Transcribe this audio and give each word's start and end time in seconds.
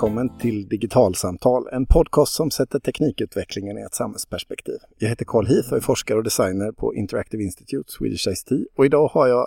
välkommen 0.00 0.38
till 0.38 0.68
Digitalsamtal, 0.68 1.68
en 1.72 1.86
podcast 1.86 2.32
som 2.32 2.50
sätter 2.50 2.78
teknikutvecklingen 2.78 3.78
i 3.78 3.82
ett 3.82 3.94
samhällsperspektiv. 3.94 4.74
Jag 4.98 5.08
heter 5.08 5.24
Carl 5.24 5.46
Heath 5.46 5.70
och 5.70 5.76
är 5.76 5.80
forskare 5.80 6.18
och 6.18 6.24
designer 6.24 6.72
på 6.72 6.94
Interactive 6.94 7.42
Institute, 7.42 7.92
Swedish 7.92 8.28
ICT. 8.28 8.52
Och 8.76 8.86
idag 8.86 9.08
har 9.08 9.28
jag 9.28 9.46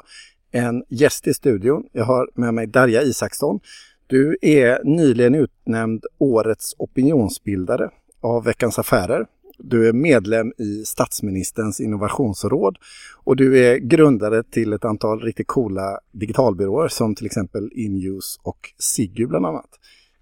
en 0.51 0.83
gäst 0.89 1.27
i 1.27 1.33
studion. 1.33 1.83
Jag 1.91 2.05
har 2.05 2.29
med 2.33 2.53
mig 2.53 2.67
Darja 2.67 3.01
Isaksson. 3.01 3.59
Du 4.07 4.37
är 4.41 4.83
nyligen 4.83 5.35
utnämnd 5.35 6.05
Årets 6.17 6.75
opinionsbildare 6.77 7.89
av 8.21 8.43
Veckans 8.43 8.79
Affärer. 8.79 9.25
Du 9.57 9.87
är 9.87 9.93
medlem 9.93 10.53
i 10.57 10.85
statsministerns 10.85 11.79
innovationsråd 11.79 12.77
och 13.23 13.35
du 13.35 13.59
är 13.59 13.77
grundare 13.77 14.43
till 14.43 14.73
ett 14.73 14.85
antal 14.85 15.21
riktigt 15.21 15.47
coola 15.47 15.99
digitalbyråer 16.11 16.87
som 16.87 17.15
till 17.15 17.25
exempel 17.25 17.69
Inuse 17.75 18.39
och 18.43 18.73
Siggy 18.77 19.25
bland 19.25 19.45
annat. 19.45 19.69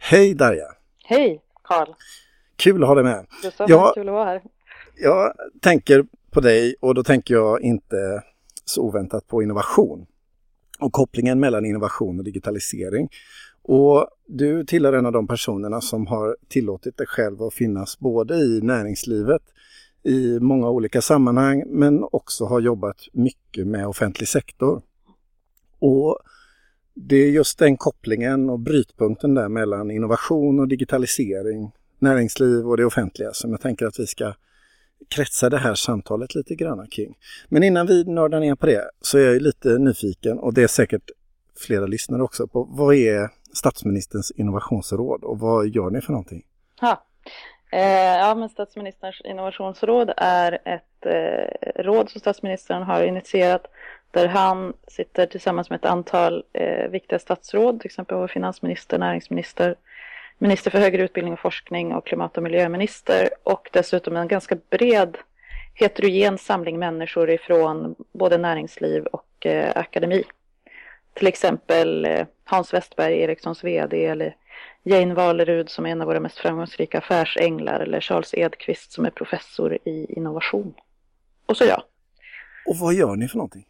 Hej 0.03 0.33
Darja! 0.33 0.65
Hej 1.03 1.41
Karl! 1.63 1.93
Kul 2.55 2.83
att 2.83 2.87
ha 2.87 2.95
dig 2.95 3.03
med. 3.03 3.25
Detsamma, 3.43 3.69
ja, 3.69 3.91
kul 3.95 4.09
att 4.09 4.13
vara 4.13 4.25
här. 4.25 4.41
Jag 4.95 5.33
tänker 5.61 6.05
på 6.31 6.39
dig 6.39 6.75
och 6.79 6.95
då 6.95 7.03
tänker 7.03 7.33
jag 7.33 7.61
inte 7.61 8.23
så 8.65 8.81
oväntat 8.81 9.27
på 9.27 9.43
innovation 9.43 10.05
och 10.79 10.93
kopplingen 10.93 11.39
mellan 11.39 11.65
innovation 11.65 12.19
och 12.19 12.25
digitalisering. 12.25 13.09
Och 13.61 14.07
du 14.27 14.65
tillhör 14.65 14.93
en 14.93 15.05
av 15.05 15.11
de 15.11 15.27
personerna 15.27 15.81
som 15.81 16.07
har 16.07 16.37
tillåtit 16.47 16.97
dig 16.97 17.07
själv 17.07 17.41
att 17.41 17.53
finnas 17.53 17.99
både 17.99 18.35
i 18.35 18.61
näringslivet 18.61 19.41
i 20.03 20.39
många 20.39 20.69
olika 20.69 21.01
sammanhang 21.01 21.63
men 21.67 22.03
också 22.11 22.45
har 22.45 22.59
jobbat 22.59 22.97
mycket 23.13 23.67
med 23.67 23.87
offentlig 23.87 24.27
sektor. 24.27 24.81
Och 25.79 26.19
det 27.07 27.15
är 27.15 27.29
just 27.29 27.59
den 27.59 27.77
kopplingen 27.77 28.49
och 28.49 28.59
brytpunkten 28.59 29.33
där 29.33 29.49
mellan 29.49 29.91
innovation 29.91 30.59
och 30.59 30.67
digitalisering, 30.67 31.71
näringsliv 31.99 32.67
och 32.67 32.77
det 32.77 32.85
offentliga 32.85 33.33
som 33.33 33.51
jag 33.51 33.61
tänker 33.61 33.85
att 33.85 33.99
vi 33.99 34.07
ska 34.07 34.33
kretsa 35.09 35.49
det 35.49 35.57
här 35.57 35.75
samtalet 35.75 36.35
lite 36.35 36.55
grann 36.55 36.87
kring. 36.87 37.17
Men 37.49 37.63
innan 37.63 37.87
vi 37.87 38.03
nördar 38.03 38.39
ner 38.39 38.55
på 38.55 38.65
det 38.65 38.89
så 39.01 39.17
är 39.17 39.21
jag 39.21 39.41
lite 39.41 39.77
nyfiken 39.77 40.39
och 40.39 40.53
det 40.53 40.63
är 40.63 40.67
säkert 40.67 41.11
flera 41.67 41.85
lyssnare 41.85 42.23
också 42.23 42.47
på 42.47 42.63
vad 42.63 42.95
är 42.95 43.29
statsministerns 43.53 44.31
innovationsråd 44.31 45.23
och 45.23 45.39
vad 45.39 45.67
gör 45.67 45.89
ni 45.89 46.01
för 46.01 46.11
någonting? 46.11 46.43
Ja, 46.81 47.03
eh, 47.71 48.17
ja 48.17 48.35
men 48.35 48.49
statsministerns 48.49 49.21
innovationsråd 49.23 50.13
är 50.17 50.59
ett 50.65 51.05
eh, 51.05 51.83
råd 51.83 52.09
som 52.09 52.21
statsministern 52.21 52.83
har 52.83 53.03
initierat 53.03 53.65
där 54.11 54.27
han 54.27 54.73
sitter 54.87 55.25
tillsammans 55.25 55.69
med 55.69 55.77
ett 55.77 55.85
antal 55.85 56.43
eh, 56.53 56.89
viktiga 56.89 57.19
statsråd, 57.19 57.79
till 57.79 57.87
exempel 57.87 58.17
vår 58.17 58.27
finansminister, 58.27 58.97
näringsminister, 58.99 59.75
minister 60.37 60.71
för 60.71 60.79
högre 60.79 61.03
utbildning 61.03 61.33
och 61.33 61.39
forskning 61.39 61.93
och 61.93 62.05
klimat 62.05 62.37
och 62.37 62.43
miljöminister 62.43 63.29
och 63.43 63.69
dessutom 63.73 64.15
en 64.15 64.27
ganska 64.27 64.57
bred 64.69 65.17
heterogen 65.73 66.37
samling 66.37 66.79
människor 66.79 67.29
ifrån 67.29 67.95
både 68.11 68.37
näringsliv 68.37 69.05
och 69.05 69.45
eh, 69.45 69.71
akademi. 69.75 70.23
Till 71.13 71.27
exempel 71.27 72.05
eh, 72.05 72.25
Hans 72.43 72.73
Westberg, 72.73 73.21
Ericssons 73.21 73.63
VD 73.63 74.05
eller 74.05 74.35
Jane 74.83 75.13
Valerud 75.13 75.69
som 75.69 75.85
är 75.85 75.89
en 75.89 76.01
av 76.01 76.07
våra 76.07 76.19
mest 76.19 76.37
framgångsrika 76.37 76.97
affärsänglar 76.97 77.79
eller 77.79 78.01
Charles 78.01 78.33
Edqvist 78.33 78.91
som 78.91 79.05
är 79.05 79.09
professor 79.09 79.77
i 79.83 80.05
innovation. 80.09 80.73
Och 81.45 81.57
så 81.57 81.65
jag. 81.65 81.83
Och 82.65 82.77
vad 82.77 82.93
gör 82.93 83.15
ni 83.15 83.27
för 83.27 83.37
någonting? 83.37 83.65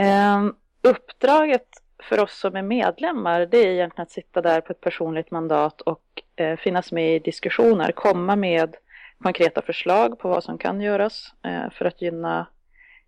Eh, 0.00 0.46
uppdraget 0.82 1.66
för 2.02 2.20
oss 2.20 2.38
som 2.38 2.56
är 2.56 2.62
medlemmar 2.62 3.46
det 3.46 3.58
är 3.58 3.66
egentligen 3.66 4.02
att 4.02 4.10
sitta 4.10 4.42
där 4.42 4.60
på 4.60 4.72
ett 4.72 4.80
personligt 4.80 5.30
mandat 5.30 5.80
och 5.80 6.02
eh, 6.36 6.56
finnas 6.56 6.92
med 6.92 7.16
i 7.16 7.18
diskussioner, 7.18 7.92
komma 7.92 8.36
med 8.36 8.76
konkreta 9.22 9.62
förslag 9.62 10.18
på 10.18 10.28
vad 10.28 10.44
som 10.44 10.58
kan 10.58 10.80
göras 10.80 11.34
eh, 11.44 11.70
för 11.70 11.84
att 11.84 12.02
gynna 12.02 12.46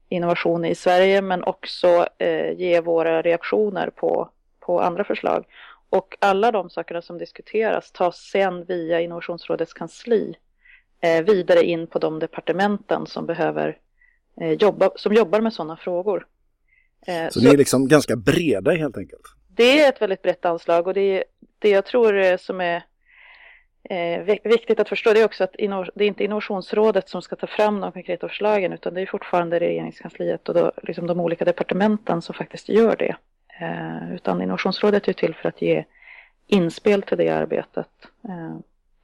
innovation 0.09 0.65
i 0.65 0.75
Sverige 0.75 1.23
men 1.23 1.45
också 1.45 2.07
eh, 2.19 2.53
ge 2.53 2.81
våra 2.81 3.23
reaktioner 3.23 3.91
på, 3.91 4.31
på 4.61 4.81
andra 4.81 5.05
förslag. 5.05 5.45
Och 5.91 6.17
alla 6.21 6.53
de 6.53 6.71
sakerna 6.71 7.03
som 7.03 7.19
diskuteras 7.19 7.93
tas 7.93 8.17
sen 8.17 8.65
via 8.65 9.01
Innovationsrådets 9.01 9.73
kansli 9.73 10.35
eh, 11.01 11.25
vidare 11.25 11.63
in 11.63 11.87
på 11.87 11.99
de 11.99 12.19
departementen 12.19 13.07
som 13.07 13.27
behöver 13.27 13.79
eh, 14.41 14.53
jobba, 14.53 14.91
som 14.97 15.15
jobbar 15.15 15.41
med 15.41 15.53
sådana 15.53 15.77
frågor. 15.77 16.27
Eh, 17.07 17.29
så, 17.29 17.41
så 17.41 17.47
ni 17.47 17.53
är 17.53 17.57
liksom 17.57 17.89
ganska 17.89 18.17
breda 18.17 18.71
helt 18.71 18.97
enkelt? 18.97 19.23
Det 19.49 19.81
är 19.81 19.89
ett 19.89 20.03
väldigt 20.03 20.23
brett 20.23 20.45
anslag 20.45 20.87
och 20.87 20.95
det, 20.95 21.01
är, 21.01 21.25
det 21.59 21.71
jag 21.71 21.87
tror 21.87 22.17
eh, 22.17 22.37
som 22.37 22.61
är 22.61 22.85
eh, 23.83 24.39
viktigt 24.45 24.81
att 24.81 24.89
förstå 24.89 25.13
det 25.13 25.21
är 25.21 25.25
också 25.25 25.45
att 25.45 25.53
det 25.95 26.05
är 26.05 26.09
inte 26.09 26.25
innovationsrådet 26.25 27.09
som 27.09 27.23
ska 27.23 27.37
ta 27.37 27.47
fram 27.47 27.81
de 27.81 27.93
konkreta 27.93 28.29
förslagen 28.29 28.73
utan 28.73 28.95
det 28.95 29.01
är 29.01 29.07
fortfarande 29.07 29.61
regeringskansliet 29.61 30.49
och 30.49 30.55
då, 30.55 30.73
liksom 30.83 31.07
de 31.07 31.21
olika 31.21 31.45
departementen 31.45 32.23
som 32.23 32.35
faktiskt 32.35 32.69
gör 32.69 32.97
det. 32.97 33.17
Utan 34.15 34.43
innovationsrådet 34.43 35.09
är 35.09 35.13
till 35.13 35.35
för 35.35 35.49
att 35.49 35.63
ge 35.63 35.85
inspel 36.47 37.03
till 37.03 37.19
det 37.19 37.29
arbetet 37.29 37.89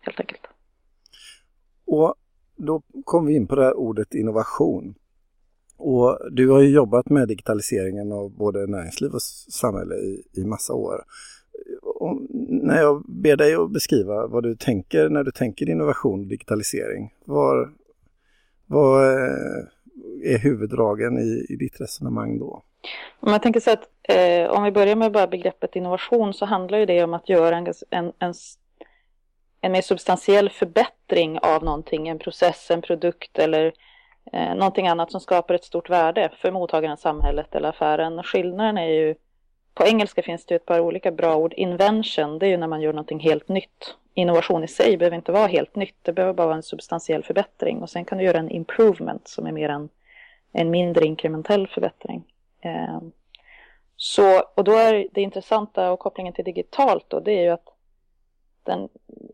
helt 0.01 0.21
enkelt. 0.21 0.47
Och 1.87 2.15
då 2.57 2.83
kom 3.05 3.27
vi 3.27 3.35
in 3.35 3.47
på 3.47 3.55
det 3.55 3.65
här 3.65 3.77
ordet 3.77 4.15
innovation. 4.15 4.95
Och 5.79 6.19
du 6.31 6.49
har 6.49 6.61
ju 6.61 6.69
jobbat 6.69 7.11
med 7.11 7.29
digitaliseringen 7.29 8.13
av 8.13 8.31
både 8.31 8.67
näringsliv 8.67 9.11
och 9.13 9.23
samhälle 9.23 9.95
i, 9.95 10.23
i 10.33 10.45
massa 10.45 10.73
år 10.75 11.05
Och 11.83 12.21
när 12.49 12.81
jag 12.81 13.05
ber 13.09 13.37
dig 13.37 13.55
att 13.55 13.71
beskriva 13.71 14.27
vad 14.27 14.43
du 14.43 14.57
tänker 14.57 15.09
när 15.09 15.25
du 15.25 15.31
tänker 15.31 15.69
innovation 15.69 16.21
och 16.21 16.27
digitalisering, 16.27 17.15
var, 17.25 17.71
vad 18.67 19.05
eh, 19.05 20.35
är 20.35 20.39
huvuddragen 20.39 21.19
i, 21.19 21.47
i 21.49 21.57
ditt 21.57 21.81
resonemang 21.81 22.39
då? 22.39 22.63
Om 23.21 23.33
jag 23.33 23.43
tänker 23.43 23.61
så 23.61 23.71
att 23.71 23.89
eh, 24.03 24.51
om 24.51 24.63
vi 24.63 24.73
börjar 24.73 24.97
med 24.97 25.13
bara 25.13 25.27
begreppet 25.27 25.77
innovation 25.77 26.35
så 26.35 26.45
handlar 26.45 26.79
ju 26.79 26.87
det 26.87 27.05
om 27.05 27.15
att 27.15 27.29
göra 27.29 27.57
en, 27.57 27.67
en, 27.91 28.13
en, 28.19 28.35
en 29.61 29.73
mer 29.73 29.83
substantiell 29.83 30.51
förbättring 30.51 31.39
av 31.39 31.65
någonting, 31.65 32.09
en 32.09 32.19
process, 32.19 32.71
en 32.71 32.83
produkt 32.83 33.39
eller 33.39 33.73
eh, 34.33 34.55
någonting 34.55 34.89
annat 34.89 35.11
som 35.13 35.21
skapar 35.21 35.55
ett 35.55 35.65
stort 35.65 35.91
värde 35.91 36.31
för 36.37 36.51
mottagaren, 36.51 36.97
samhället 36.97 37.55
eller 37.55 37.69
affären. 37.69 38.23
Skillnaden 38.23 38.79
är 38.79 38.89
ju 38.89 39.15
på 39.75 39.87
engelska 39.87 40.23
finns 40.23 40.47
det 40.47 40.55
ett 40.55 40.67
par 40.67 40.81
olika 40.81 41.11
bra 41.11 41.37
ord. 41.37 41.55
Invention, 41.57 42.39
det 42.39 42.47
är 42.47 42.51
ju 42.51 42.57
när 42.57 42.67
man 42.67 42.81
gör 42.81 42.93
någonting 42.93 43.21
helt 43.21 43.49
nytt. 43.49 43.95
Innovation 44.15 44.65
i 44.65 44.69
sig 44.69 44.97
behöver 44.97 45.17
inte 45.17 45.33
vara 45.33 45.47
helt 45.47 45.77
nytt, 45.77 45.97
det 46.03 46.13
behöver 46.13 46.35
bara 46.35 46.47
vara 46.47 46.57
en 46.57 46.63
substantiell 46.63 47.25
förbättring. 47.25 47.83
Och 47.83 47.91
sen 47.91 48.05
kan 48.05 48.19
du 48.19 48.25
göra 48.25 48.39
en 48.39 48.51
improvement 48.51 49.29
som 49.29 49.47
är 49.47 49.53
mer 49.53 49.69
en, 49.69 49.89
en 50.53 50.71
mindre 50.71 51.07
inkrementell 51.07 51.67
förbättring. 51.67 52.25
Eh, 52.61 52.99
så, 53.97 54.43
och 54.55 54.65
då 54.65 54.73
är 54.73 55.07
det 55.13 55.23
intressanta 55.23 55.91
och 55.91 55.99
kopplingen 55.99 56.33
till 56.33 56.45
digitalt 56.45 57.05
då, 57.09 57.21
det 57.21 57.33
är 57.33 57.43
ju 57.43 57.49
att 57.51 57.69
den, 58.63 58.89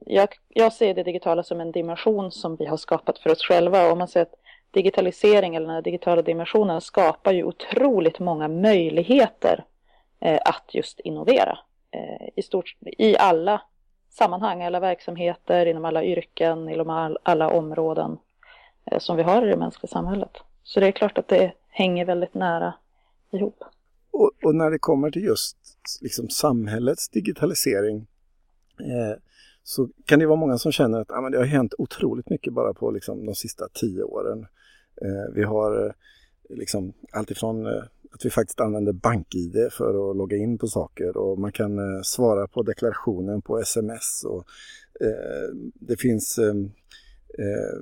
jag, 0.07 0.29
jag 0.49 0.73
ser 0.73 0.95
det 0.95 1.03
digitala 1.03 1.43
som 1.43 1.61
en 1.61 1.73
dimension 1.73 2.33
som 2.33 2.57
vi 2.57 2.67
har 2.67 2.77
skapat 2.77 3.19
för 3.19 3.31
oss 3.31 3.43
själva. 3.43 3.87
Och 3.87 3.93
om 3.93 3.99
man 3.99 4.09
säger 4.09 4.27
att 4.27 4.35
digitalisering 4.75 5.55
eller 5.55 5.75
den 5.75 5.83
digitala 5.83 6.23
dimensionen 6.23 6.81
skapar 6.81 7.33
ju 7.33 7.45
otroligt 7.45 8.19
många 8.19 8.49
möjligheter 8.49 9.65
eh, 10.21 10.41
att 10.45 10.75
just 10.75 11.01
innovera 11.01 11.59
eh, 11.91 12.29
i, 12.37 12.43
stort, 12.43 12.77
i 12.81 13.17
alla 13.17 13.63
sammanhang, 14.11 14.63
alla 14.63 14.81
verksamheter, 14.81 15.67
inom 15.67 15.85
alla 15.85 16.05
yrken, 16.05 16.69
inom 16.69 17.17
alla 17.23 17.51
områden 17.51 18.19
eh, 18.91 18.99
som 18.99 19.17
vi 19.17 19.23
har 19.23 19.47
i 19.47 19.51
det 19.51 19.57
mänskliga 19.57 19.91
samhället. 19.91 20.37
Så 20.63 20.81
det 20.81 20.87
är 20.87 20.93
klart 20.93 21.19
att 21.19 21.29
det 21.29 21.53
hänger 21.69 22.05
väldigt 22.05 22.35
nära 22.35 22.75
ihop. 23.31 23.65
Och, 24.11 24.31
och 24.45 24.55
när 24.55 24.71
det 24.71 24.79
kommer 24.79 25.11
till 25.11 25.25
just 25.25 25.57
liksom, 26.01 26.29
samhällets 26.29 27.09
digitalisering 27.09 28.07
eh, 28.81 29.19
så 29.63 29.89
kan 30.05 30.19
det 30.19 30.27
vara 30.27 30.37
många 30.37 30.59
som 30.59 30.73
känner 30.73 31.01
att 31.01 31.11
ah, 31.11 31.21
men 31.21 31.33
det 31.33 31.39
har 31.39 31.45
hänt 31.45 31.75
otroligt 31.79 32.31
mycket 32.31 32.53
bara 32.53 32.75
på 32.75 32.91
liksom, 32.91 33.27
de 33.27 33.35
sista 33.35 33.69
tio 33.69 34.03
åren. 34.03 34.47
Eh, 35.03 35.35
vi 35.35 35.43
har 35.43 35.87
eh, 35.87 35.93
liksom, 36.49 36.93
alltifrån 37.13 37.67
eh, 37.67 37.83
att 38.13 38.25
vi 38.25 38.31
faktiskt 38.31 38.61
använder 38.61 38.93
BankID 38.93 39.69
för 39.73 40.11
att 40.11 40.17
logga 40.17 40.37
in 40.37 40.59
på 40.59 40.67
saker 40.67 41.17
och 41.17 41.39
man 41.39 41.53
kan 41.53 42.05
svara 42.05 42.47
på 42.47 42.63
deklarationen 42.63 43.43
på 43.43 43.59
sms. 43.59 44.25
Och, 44.25 44.45
det 45.75 45.97
finns 45.97 46.39
eh, 47.39 47.81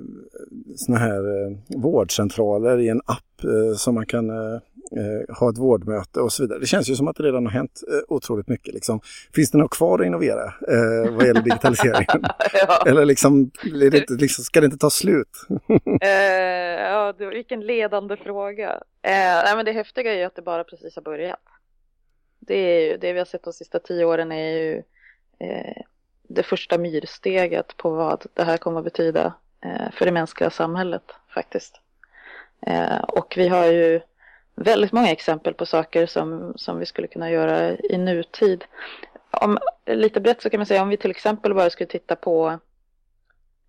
såna 0.75 0.97
här 0.97 1.45
eh, 1.45 1.57
vårdcentraler 1.67 2.79
i 2.79 2.89
en 2.89 3.01
app 3.05 3.43
eh, 3.43 3.75
som 3.75 3.95
man 3.95 4.05
kan 4.05 4.29
eh, 4.29 4.59
eh, 4.97 5.35
ha 5.35 5.49
ett 5.49 5.57
vårdmöte 5.57 6.19
och 6.19 6.33
så 6.33 6.43
vidare. 6.43 6.59
Det 6.59 6.65
känns 6.65 6.89
ju 6.89 6.95
som 6.95 7.07
att 7.07 7.15
det 7.15 7.23
redan 7.23 7.45
har 7.45 7.53
hänt 7.53 7.81
eh, 7.87 8.13
otroligt 8.15 8.47
mycket. 8.47 8.73
Liksom. 8.73 8.99
Finns 9.35 9.51
det 9.51 9.57
något 9.57 9.71
kvar 9.71 9.99
att 9.99 10.05
innovera 10.05 10.45
eh, 10.45 11.11
vad 11.11 11.27
gäller 11.27 11.41
digitaliseringen? 11.41 12.23
ja. 12.53 12.83
Eller 12.85 13.05
liksom, 13.05 13.51
det 13.79 13.97
inte, 13.97 14.13
liksom, 14.13 14.43
ska 14.43 14.61
det 14.61 14.65
inte 14.65 14.77
ta 14.77 14.89
slut? 14.89 15.29
eh, 16.01 16.09
ja, 16.81 17.13
det, 17.17 17.25
vilken 17.25 17.61
ledande 17.61 18.17
fråga. 18.17 18.71
Eh, 19.01 19.43
nej, 19.45 19.55
men 19.55 19.65
det 19.65 19.71
häftiga 19.71 20.13
är 20.13 20.17
ju 20.17 20.23
att 20.23 20.35
det 20.35 20.41
bara 20.41 20.63
precis 20.63 20.95
har 20.95 21.03
börjat. 21.03 21.39
Det, 22.39 22.55
är 22.55 22.91
ju, 22.91 22.97
det 22.97 23.13
vi 23.13 23.19
har 23.19 23.25
sett 23.25 23.43
de 23.43 23.53
sista 23.53 23.79
tio 23.79 24.05
åren 24.05 24.31
är 24.31 24.49
ju 24.49 24.83
eh, 25.39 25.81
det 26.27 26.43
första 26.43 26.77
myrsteget 26.77 27.77
på 27.77 27.89
vad 27.89 28.25
det 28.33 28.43
här 28.43 28.57
kommer 28.57 28.79
att 28.79 28.85
betyda 28.85 29.33
eh, 29.65 29.91
för 29.91 30.05
det 30.05 30.11
mänskliga 30.11 30.49
samhället 30.49 31.03
faktiskt. 31.33 31.79
Och 33.07 33.33
vi 33.37 33.47
har 33.47 33.65
ju 33.65 34.01
väldigt 34.55 34.91
många 34.91 35.11
exempel 35.11 35.53
på 35.53 35.65
saker 35.65 36.05
som, 36.05 36.53
som 36.55 36.79
vi 36.79 36.85
skulle 36.85 37.07
kunna 37.07 37.31
göra 37.31 37.77
i 37.77 37.97
nutid. 37.97 38.65
Om, 39.31 39.57
lite 39.85 40.21
brett 40.21 40.41
så 40.41 40.49
kan 40.49 40.59
man 40.59 40.65
säga 40.65 40.81
om 40.81 40.89
vi 40.89 40.97
till 40.97 41.11
exempel 41.11 41.53
bara 41.53 41.69
skulle 41.69 41.89
titta 41.89 42.15
på 42.15 42.59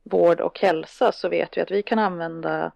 vård 0.03 0.41
och 0.41 0.61
hälsa 0.61 1.13
så 1.13 1.29
vet 1.29 1.57
vi 1.57 1.61
att 1.61 1.71
vi 1.71 1.83
kan 1.83 1.99
använda 1.99 2.73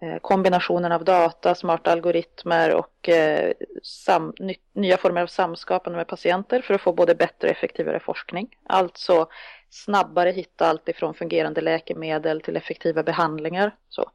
eh, 0.00 0.16
kombinationen 0.20 0.92
av 0.92 1.04
data, 1.04 1.54
smarta 1.54 1.92
algoritmer 1.92 2.74
och 2.74 3.08
eh, 3.08 3.52
sam, 3.82 4.34
ny, 4.38 4.54
nya 4.72 4.96
former 4.96 5.22
av 5.22 5.26
samskapande 5.26 5.96
med 5.96 6.06
patienter 6.06 6.62
för 6.62 6.74
att 6.74 6.80
få 6.80 6.92
både 6.92 7.14
bättre 7.14 7.48
och 7.48 7.56
effektivare 7.56 8.00
forskning. 8.00 8.56
Alltså 8.66 9.28
snabbare 9.70 10.30
hitta 10.30 10.66
allt 10.66 10.88
ifrån 10.88 11.14
fungerande 11.14 11.60
läkemedel 11.60 12.40
till 12.40 12.56
effektiva 12.56 13.02
behandlingar. 13.02 13.76
Så. 13.88 14.10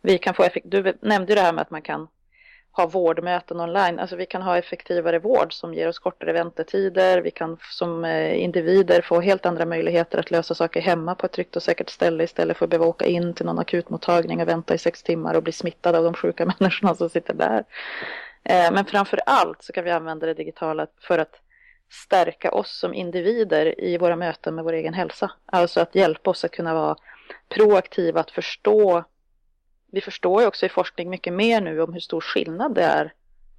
Vi 0.00 0.18
kan 0.18 0.34
få 0.34 0.42
effekt 0.42 0.66
du 0.68 0.98
nämnde 1.00 1.32
ju 1.32 1.34
det 1.34 1.42
här 1.42 1.52
med 1.52 1.62
att 1.62 1.70
man 1.70 1.82
kan 1.82 2.08
ha 2.72 2.86
vårdmöten 2.86 3.60
online. 3.60 3.98
Alltså 3.98 4.16
vi 4.16 4.26
kan 4.26 4.42
ha 4.42 4.58
effektivare 4.58 5.18
vård 5.18 5.52
som 5.52 5.74
ger 5.74 5.88
oss 5.88 5.98
kortare 5.98 6.32
väntetider. 6.32 7.20
Vi 7.20 7.30
kan 7.30 7.56
som 7.70 8.04
eh, 8.04 8.42
individer 8.42 9.02
få 9.02 9.20
helt 9.20 9.46
andra 9.46 9.64
möjligheter 9.64 10.18
att 10.18 10.30
lösa 10.30 10.54
saker 10.54 10.80
hemma 10.80 11.14
på 11.14 11.26
ett 11.26 11.32
tryggt 11.32 11.56
och 11.56 11.62
säkert 11.62 11.90
ställe 11.90 12.24
istället 12.24 12.56
för 12.56 12.66
att 12.66 12.70
behöva 12.70 12.86
åka 12.86 13.06
in 13.06 13.34
till 13.34 13.46
någon 13.46 13.58
akutmottagning 13.58 14.40
och 14.40 14.48
vänta 14.48 14.74
i 14.74 14.78
sex 14.78 15.02
timmar 15.02 15.34
och 15.34 15.42
bli 15.42 15.52
smittad 15.52 15.96
av 15.96 16.04
de 16.04 16.14
sjuka 16.14 16.44
människorna 16.58 16.94
som 16.94 17.10
sitter 17.10 17.34
där. 17.34 17.64
Eh, 18.44 18.72
men 18.72 18.84
framför 18.84 19.20
allt 19.26 19.62
så 19.62 19.72
kan 19.72 19.84
vi 19.84 19.90
använda 19.90 20.26
det 20.26 20.34
digitala 20.34 20.86
för 21.00 21.18
att 21.18 21.40
stärka 21.90 22.50
oss 22.50 22.78
som 22.78 22.94
individer 22.94 23.80
i 23.80 23.98
våra 23.98 24.16
möten 24.16 24.54
med 24.54 24.64
vår 24.64 24.72
egen 24.72 24.94
hälsa. 24.94 25.30
Alltså 25.46 25.80
att 25.80 25.94
hjälpa 25.94 26.30
oss 26.30 26.44
att 26.44 26.50
kunna 26.50 26.74
vara 26.74 26.96
proaktiva, 27.48 28.20
att 28.20 28.30
förstå 28.30 29.04
vi 29.92 30.00
förstår 30.00 30.40
ju 30.40 30.48
också 30.48 30.66
i 30.66 30.68
forskning 30.68 31.10
mycket 31.10 31.32
mer 31.32 31.60
nu 31.60 31.80
om 31.80 31.92
hur 31.92 32.00
stor 32.00 32.20
skillnad 32.20 32.74
det 32.74 32.82
är 32.82 33.12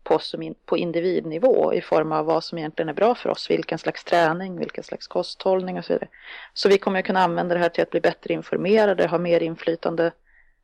på 0.04 0.20
in, 0.42 0.56
på 0.66 0.78
individnivå 0.78 1.74
i 1.74 1.82
form 1.82 2.12
av 2.12 2.26
vad 2.26 2.44
som 2.44 2.58
egentligen 2.58 2.90
är 2.90 2.94
bra 2.94 3.16
för 3.16 3.30
oss, 3.30 3.50
vilken 3.50 3.80
slags 3.80 4.04
träning, 4.04 4.60
vilken 4.60 4.84
slags 4.84 5.08
kosthållning 5.08 5.78
och 5.78 5.86
så 5.86 5.94
vidare. 5.94 6.10
Så 6.54 6.70
vi 6.70 6.78
kommer 6.78 7.00
att 7.00 7.06
kunna 7.06 7.24
använda 7.24 7.56
det 7.56 7.62
här 7.62 7.70
till 7.70 7.84
att 7.84 7.90
bli 7.90 8.02
bättre 8.02 8.34
informerade, 8.34 9.08
ha 9.08 9.18
mer 9.18 9.44
inflytande 9.44 10.12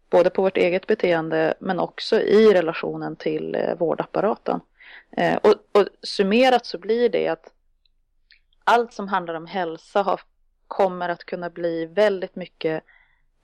både 0.09 0.29
på 0.29 0.41
vårt 0.41 0.57
eget 0.57 0.87
beteende 0.87 1.53
men 1.59 1.79
också 1.79 2.21
i 2.21 2.53
relationen 2.53 3.15
till 3.15 3.55
eh, 3.55 3.75
vårdapparaten. 3.75 4.59
Eh, 5.11 5.35
och, 5.35 5.55
och 5.71 5.87
summerat 6.03 6.65
så 6.65 6.77
blir 6.77 7.09
det 7.09 7.27
att 7.27 7.51
allt 8.63 8.93
som 8.93 9.07
handlar 9.07 9.33
om 9.33 9.45
hälsa 9.45 10.01
har, 10.01 10.21
kommer 10.67 11.09
att 11.09 11.23
kunna 11.23 11.49
bli 11.49 11.85
väldigt 11.85 12.35
mycket 12.35 12.83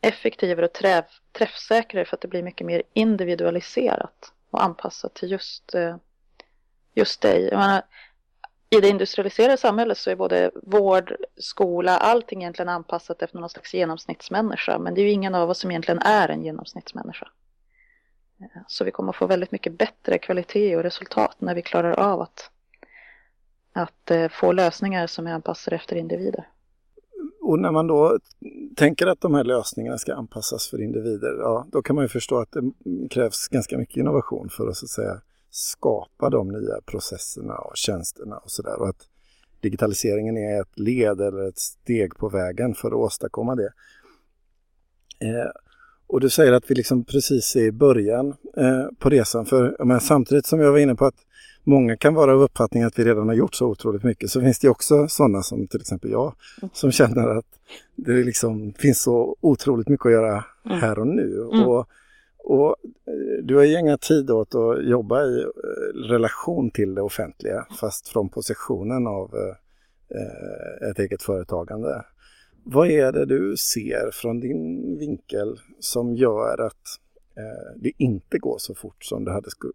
effektivare 0.06 0.66
och 0.66 0.74
träff, 0.74 1.22
träffsäkrare 1.32 2.06
för 2.06 2.18
att 2.18 2.22
det 2.22 2.28
blir 2.28 2.44
mycket 2.44 2.68
mer 2.68 2.84
individualiserat 2.94 4.34
och 4.50 4.64
anpassat 4.64 5.14
till 5.14 5.32
just, 5.32 5.76
eh, 5.76 5.96
just 6.94 7.22
dig. 7.22 7.50
Menar, 7.52 7.82
I 8.70 8.82
det 8.82 8.90
industrialiserade 8.90 9.58
samhället 9.58 9.98
så 9.98 10.10
är 10.10 10.16
både 10.16 10.52
vård, 10.64 11.16
skola, 11.38 11.98
allting 11.98 12.42
egentligen 12.42 12.70
anpassat 12.70 13.22
efter 13.22 13.40
någon 13.40 13.50
slags 13.50 13.74
genomsnittsmänniska. 13.74 14.80
Men 14.80 14.94
det 14.94 15.02
är 15.02 15.04
ju 15.04 15.12
ingen 15.12 15.36
av 15.36 15.50
oss 15.50 15.60
som 15.60 15.72
egentligen 15.72 16.02
är 16.02 16.30
en 16.30 16.44
genomsnittsmänniska. 16.44 17.28
Eh, 18.42 18.62
så 18.68 18.84
vi 18.84 18.92
kommer 18.92 19.10
att 19.10 19.16
få 19.16 19.28
väldigt 19.28 19.52
mycket 19.52 19.78
bättre 19.78 20.18
kvalitet 20.18 20.76
och 20.76 20.84
resultat 20.84 21.36
när 21.40 21.56
vi 21.56 21.62
klarar 21.62 22.00
av 22.00 22.22
att, 22.22 22.52
att 23.74 24.12
eh, 24.12 24.28
få 24.28 24.52
lösningar 24.52 25.08
som 25.08 25.28
är 25.28 25.34
anpassade 25.34 25.76
efter 25.76 25.96
individer. 25.96 26.50
Och 27.46 27.60
när 27.60 27.72
man 27.72 27.88
då 27.88 28.20
tänker 28.76 29.08
att 29.08 29.22
de 29.22 29.34
här 29.34 29.44
lösningarna 29.44 29.98
ska 29.98 30.16
anpassas 30.16 30.68
för 30.68 30.82
individer, 30.82 31.38
ja, 31.40 31.68
då 31.72 31.82
kan 31.82 31.96
man 31.96 32.06
ju 32.06 32.10
förstå 32.10 32.38
att 32.38 32.52
det 32.52 32.72
krävs 33.10 33.48
ganska 33.48 33.78
mycket 33.78 33.98
innovation 33.98 34.50
för 34.50 34.68
att, 34.68 34.78
så 34.78 34.86
att 34.86 34.90
säga, 34.90 35.22
skapa 35.50 36.30
de 36.30 36.48
nya 36.48 36.82
processerna 36.86 37.58
och 37.58 37.78
tjänsterna 37.78 38.38
och 38.38 38.52
sådär. 38.52 38.80
Och 38.80 38.90
att 38.90 39.08
digitaliseringen 39.62 40.38
är 40.38 40.62
ett 40.62 40.80
led 40.80 41.22
eller 41.22 41.50
ett 41.50 41.60
steg 41.60 42.16
på 42.16 42.30
vägen 42.30 42.76
för 42.76 42.88
att 42.88 42.94
åstadkomma 42.94 43.56
det. 43.56 43.74
Eh, 45.20 45.52
och 46.08 46.22
du 46.22 46.30
säger 46.30 46.52
att 46.52 46.72
vi 46.72 46.76
liksom 46.76 47.06
precis 47.06 47.56
är 47.56 47.66
i 47.66 47.72
början 47.72 48.28
eh, 48.58 48.86
på 49.00 49.10
resan. 49.10 49.46
För 49.46 49.86
men 49.86 50.00
samtidigt 50.00 50.46
som 50.46 50.60
jag 50.60 50.72
var 50.72 50.80
inne 50.80 50.96
på 50.96 51.06
att 51.06 51.26
många 51.66 51.98
kan 51.98 52.14
vara 52.14 52.34
av 52.34 52.42
uppfattningen 52.42 52.88
att 52.88 53.00
vi 53.00 53.04
redan 53.04 53.28
har 53.28 53.36
gjort 53.36 53.56
så 53.56 53.68
otroligt 53.68 54.04
mycket 54.04 54.30
så 54.30 54.42
finns 54.42 54.60
det 54.60 54.70
också 54.70 55.08
sådana 55.08 55.42
som 55.42 55.68
till 55.68 55.82
exempel 55.82 56.12
jag 56.12 56.34
som 56.74 56.92
känner 56.92 57.28
att 57.28 57.46
det 57.96 58.24
liksom 58.24 58.74
finns 58.74 59.02
så 59.02 59.36
otroligt 59.42 59.90
mycket 59.90 60.06
att 60.06 60.12
göra 60.12 60.44
mm. 60.66 60.80
här 60.80 61.00
och 61.00 61.08
nu. 61.08 61.50
Mm. 61.54 61.68
Och, 61.68 61.88
och 62.38 62.76
eh, 63.08 63.44
du 63.44 63.56
har 63.56 63.64
ju 63.64 63.80
inga 63.80 63.98
tid 63.98 64.32
åt 64.32 64.56
att 64.56 64.86
jobba 64.86 65.24
i 65.24 65.42
eh, 65.42 66.10
relation 66.10 66.72
till 66.72 66.96
det 66.96 67.02
offentliga 67.02 67.68
fast 67.80 68.08
från 68.08 68.30
positionen 68.30 69.08
av 69.08 69.36
eh, 70.10 70.90
ett 70.90 71.00
eget 71.00 71.24
företagande. 71.24 72.06
Vad 72.64 72.88
är 72.88 73.12
det 73.12 73.26
du 73.26 73.58
ser 73.58 74.12
från 74.14 74.40
din 74.40 74.98
vinkel 74.98 75.60
som 75.80 76.16
gör 76.16 76.66
att 76.66 77.00
Eh, 77.05 77.05
det 77.76 77.92
inte 77.98 78.38
går 78.38 78.58
så 78.58 78.76
fort 78.76 79.04
som 79.04 79.26
det 79.26 79.32
hade 79.32 79.50
sku, 79.50 79.68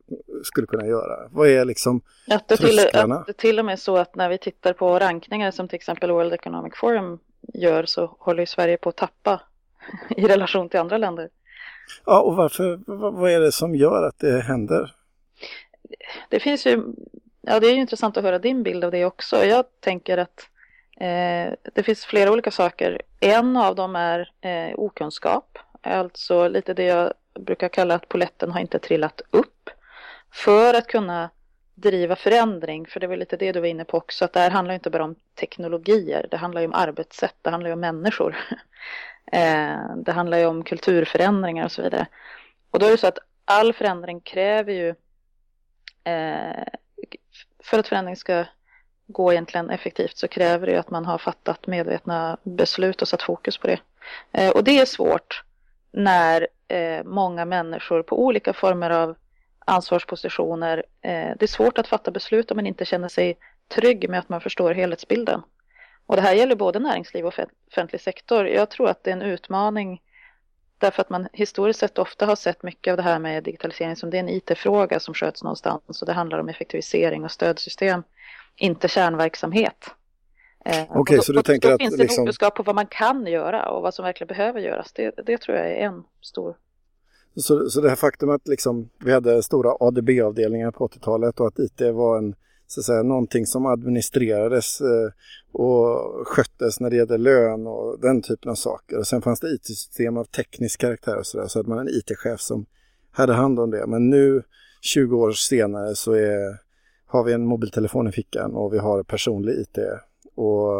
skulle 0.44 0.66
kunna 0.66 0.86
göra? 0.86 1.28
Vad 1.30 1.48
är 1.48 1.64
liksom 1.64 2.00
att 2.28 2.48
det, 2.48 2.56
till, 2.56 2.78
att 2.78 3.26
det 3.26 3.32
till 3.32 3.58
och 3.58 3.64
med 3.64 3.78
så 3.78 3.96
att 3.96 4.14
när 4.14 4.28
vi 4.28 4.38
tittar 4.38 4.72
på 4.72 4.98
rankningar 4.98 5.50
som 5.50 5.68
till 5.68 5.76
exempel 5.76 6.10
World 6.10 6.32
Economic 6.32 6.72
Forum 6.76 7.18
gör 7.54 7.84
så 7.84 8.16
håller 8.18 8.46
Sverige 8.46 8.76
på 8.76 8.88
att 8.88 8.96
tappa 8.96 9.40
i 10.16 10.26
relation 10.26 10.68
till 10.68 10.80
andra 10.80 10.98
länder. 10.98 11.28
Ja, 12.04 12.20
och 12.20 12.36
varför, 12.36 12.80
vad 13.10 13.30
är 13.30 13.40
det 13.40 13.52
som 13.52 13.74
gör 13.74 14.02
att 14.02 14.18
det 14.18 14.40
händer? 14.40 14.94
Det 16.28 16.40
finns 16.40 16.66
ju, 16.66 16.84
ja 17.40 17.60
det 17.60 17.66
är 17.66 17.72
ju 17.72 17.80
intressant 17.80 18.16
att 18.16 18.24
höra 18.24 18.38
din 18.38 18.62
bild 18.62 18.84
av 18.84 18.90
det 18.90 19.04
också. 19.04 19.44
Jag 19.44 19.64
tänker 19.80 20.18
att 20.18 20.48
eh, 20.96 21.54
det 21.74 21.82
finns 21.82 22.04
flera 22.04 22.32
olika 22.32 22.50
saker. 22.50 23.02
En 23.20 23.56
av 23.56 23.74
dem 23.74 23.96
är 23.96 24.32
eh, 24.40 24.78
okunskap, 24.78 25.58
alltså 25.82 26.48
lite 26.48 26.74
det 26.74 26.84
jag 26.84 27.12
brukar 27.40 27.68
kalla 27.68 27.94
att 27.94 28.08
poletten 28.08 28.50
har 28.50 28.60
inte 28.60 28.78
trillat 28.78 29.20
upp. 29.30 29.70
För 30.32 30.74
att 30.74 30.86
kunna 30.86 31.30
driva 31.74 32.16
förändring, 32.16 32.86
för 32.86 33.00
det 33.00 33.06
var 33.06 33.16
lite 33.16 33.36
det 33.36 33.52
du 33.52 33.60
var 33.60 33.66
inne 33.66 33.84
på 33.84 33.96
också, 33.96 34.24
att 34.24 34.32
det 34.32 34.40
här 34.40 34.50
handlar 34.50 34.74
inte 34.74 34.90
bara 34.90 35.04
om 35.04 35.14
teknologier, 35.34 36.26
det 36.30 36.36
handlar 36.36 36.60
ju 36.60 36.66
om 36.66 36.74
arbetssätt, 36.74 37.36
det 37.42 37.50
handlar 37.50 37.68
ju 37.68 37.74
om 37.74 37.80
människor. 37.80 38.36
Eh, 39.32 39.96
det 39.96 40.12
handlar 40.12 40.38
ju 40.38 40.46
om 40.46 40.64
kulturförändringar 40.64 41.64
och 41.64 41.72
så 41.72 41.82
vidare. 41.82 42.06
Och 42.70 42.78
då 42.78 42.86
är 42.86 42.90
det 42.90 42.98
så 42.98 43.06
att 43.06 43.18
all 43.44 43.72
förändring 43.72 44.20
kräver 44.20 44.72
ju, 44.72 44.88
eh, 46.04 46.64
för 47.62 47.78
att 47.78 47.88
förändring 47.88 48.16
ska 48.16 48.44
gå 49.06 49.32
egentligen 49.32 49.70
effektivt 49.70 50.16
så 50.16 50.28
kräver 50.28 50.66
det 50.66 50.72
ju 50.72 50.78
att 50.78 50.90
man 50.90 51.04
har 51.04 51.18
fattat 51.18 51.66
medvetna 51.66 52.36
beslut 52.42 53.02
och 53.02 53.08
satt 53.08 53.22
fokus 53.22 53.58
på 53.58 53.66
det. 53.66 53.80
Eh, 54.32 54.50
och 54.50 54.64
det 54.64 54.78
är 54.78 54.86
svårt 54.86 55.44
när 55.92 56.48
eh, 56.68 57.04
många 57.04 57.44
människor 57.44 58.02
på 58.02 58.24
olika 58.24 58.52
former 58.52 58.90
av 58.90 59.16
ansvarspositioner. 59.64 60.84
Eh, 61.02 61.30
det 61.38 61.42
är 61.42 61.46
svårt 61.46 61.78
att 61.78 61.88
fatta 61.88 62.10
beslut 62.10 62.50
om 62.50 62.56
man 62.56 62.66
inte 62.66 62.84
känner 62.84 63.08
sig 63.08 63.38
trygg 63.68 64.10
med 64.10 64.18
att 64.18 64.28
man 64.28 64.40
förstår 64.40 64.74
helhetsbilden. 64.74 65.42
Och 66.06 66.16
det 66.16 66.22
här 66.22 66.34
gäller 66.34 66.56
både 66.56 66.78
näringsliv 66.78 67.26
och 67.26 67.34
offentlig 67.68 68.00
sektor. 68.00 68.48
Jag 68.48 68.70
tror 68.70 68.88
att 68.88 69.04
det 69.04 69.10
är 69.10 69.16
en 69.16 69.22
utmaning 69.22 70.00
därför 70.78 71.02
att 71.02 71.10
man 71.10 71.28
historiskt 71.32 71.80
sett 71.80 71.98
ofta 71.98 72.26
har 72.26 72.36
sett 72.36 72.62
mycket 72.62 72.90
av 72.90 72.96
det 72.96 73.02
här 73.02 73.18
med 73.18 73.44
digitalisering 73.44 73.96
som 73.96 74.10
det 74.10 74.16
är 74.16 74.20
en 74.20 74.28
IT-fråga 74.28 75.00
som 75.00 75.14
sköts 75.14 75.42
någonstans 75.42 76.02
och 76.02 76.06
det 76.06 76.12
handlar 76.12 76.38
om 76.38 76.48
effektivisering 76.48 77.24
och 77.24 77.30
stödsystem, 77.30 78.02
inte 78.56 78.88
kärnverksamhet. 78.88 79.94
Eh, 80.64 80.82
Okej, 80.82 81.00
okay, 81.00 81.18
så 81.18 81.32
du 81.32 81.42
tänker 81.42 81.68
då 81.68 81.74
att... 81.74 81.80
Då 81.80 81.84
finns 81.84 81.96
det 81.96 82.02
liksom... 82.02 82.26
fokus 82.26 82.38
på 82.56 82.62
vad 82.62 82.74
man 82.74 82.86
kan 82.86 83.26
göra 83.26 83.70
och 83.70 83.82
vad 83.82 83.94
som 83.94 84.04
verkligen 84.04 84.28
behöver 84.28 84.60
göras. 84.60 84.92
Det, 84.92 85.14
det 85.26 85.38
tror 85.38 85.56
jag 85.56 85.66
är 85.66 85.76
en 85.76 86.02
stor... 86.20 86.56
Så, 87.36 87.70
så 87.70 87.80
det 87.80 87.88
här 87.88 87.96
faktum 87.96 88.30
att 88.30 88.48
liksom, 88.48 88.90
vi 88.98 89.12
hade 89.12 89.42
stora 89.42 89.74
ADB-avdelningar 89.80 90.70
på 90.70 90.88
80-talet 90.88 91.40
och 91.40 91.46
att 91.46 91.58
IT 91.58 91.80
var 91.80 92.18
en, 92.18 92.34
så 92.66 92.80
att 92.80 92.84
säga, 92.84 93.02
någonting 93.02 93.46
som 93.46 93.66
administrerades 93.66 94.80
eh, 94.80 95.12
och 95.52 96.26
sköttes 96.26 96.80
när 96.80 96.90
det 96.90 96.96
gällde 96.96 97.18
lön 97.18 97.66
och 97.66 98.00
den 98.00 98.22
typen 98.22 98.50
av 98.50 98.54
saker. 98.54 98.98
Och 98.98 99.06
sen 99.06 99.22
fanns 99.22 99.40
det 99.40 99.48
IT-system 99.48 100.16
av 100.16 100.24
teknisk 100.24 100.80
karaktär 100.80 101.16
och 101.16 101.26
sådär. 101.26 101.46
Så 101.46 101.58
hade 101.58 101.68
man 101.68 101.78
en 101.78 101.88
IT-chef 101.88 102.40
som 102.40 102.66
hade 103.10 103.32
hand 103.32 103.60
om 103.60 103.70
det. 103.70 103.86
Men 103.86 104.10
nu, 104.10 104.42
20 104.80 105.16
år 105.16 105.32
senare, 105.32 105.94
så 105.94 106.12
är, 106.12 106.58
har 107.06 107.24
vi 107.24 107.32
en 107.32 107.46
mobiltelefon 107.46 108.08
i 108.08 108.12
fickan 108.12 108.54
och 108.54 108.74
vi 108.74 108.78
har 108.78 109.02
personlig 109.02 109.54
IT 109.54 109.78
och 110.40 110.78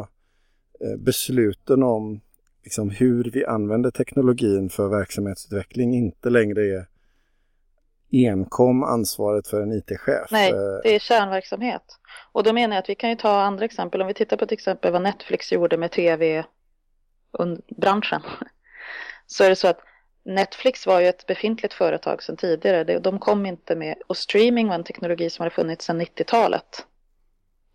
eh, 0.81 0.97
besluten 0.99 1.83
om 1.83 2.21
liksom 2.65 2.91
hur 2.91 3.25
vi 3.25 3.47
använder 3.47 3.91
teknologin 3.91 4.71
för 4.71 4.89
verksamhetsutveckling 4.89 5.95
inte 5.95 6.31
längre 6.31 6.63
är 6.63 6.87
enkom 8.13 8.83
ansvaret 8.83 9.49
för 9.49 9.63
en 9.63 9.73
IT-chef. 9.73 10.31
Nej, 10.31 10.53
det 10.83 10.95
är 10.95 10.99
kärnverksamhet. 10.99 11.83
Och 12.33 12.43
då 12.43 12.53
menar 12.53 12.77
jag 12.77 12.83
att 12.83 12.89
vi 12.89 12.95
kan 12.95 13.11
ju 13.11 13.17
ta 13.17 13.41
andra 13.43 13.65
exempel. 13.65 14.01
Om 14.01 14.07
vi 14.07 14.15
tittar 14.15 14.37
på 14.37 14.47
till 14.47 14.55
exempel 14.55 14.93
vad 14.93 15.03
Netflix 15.03 15.53
gjorde 15.53 15.77
med 15.77 15.91
tv-branschen. 15.91 16.43
Så 19.27 19.45
är 19.45 19.49
det 19.49 19.57
så 19.57 19.69
att 19.69 19.81
Netflix 20.25 20.87
var 20.87 21.01
ju 21.01 21.07
ett 21.07 21.27
befintligt 21.27 21.75
företag 21.75 22.23
sedan 22.23 22.37
tidigare. 22.37 22.99
De 22.99 23.19
kom 23.19 23.47
inte 23.47 23.77
med, 23.77 23.95
och 24.07 24.17
streaming 24.17 24.69
var 24.69 24.75
en 24.75 24.85
teknologi 24.85 25.31
som 25.31 25.43
hade 25.43 25.55
funnits 25.55 25.85
sedan 25.85 26.01
90-talet. 26.01 26.87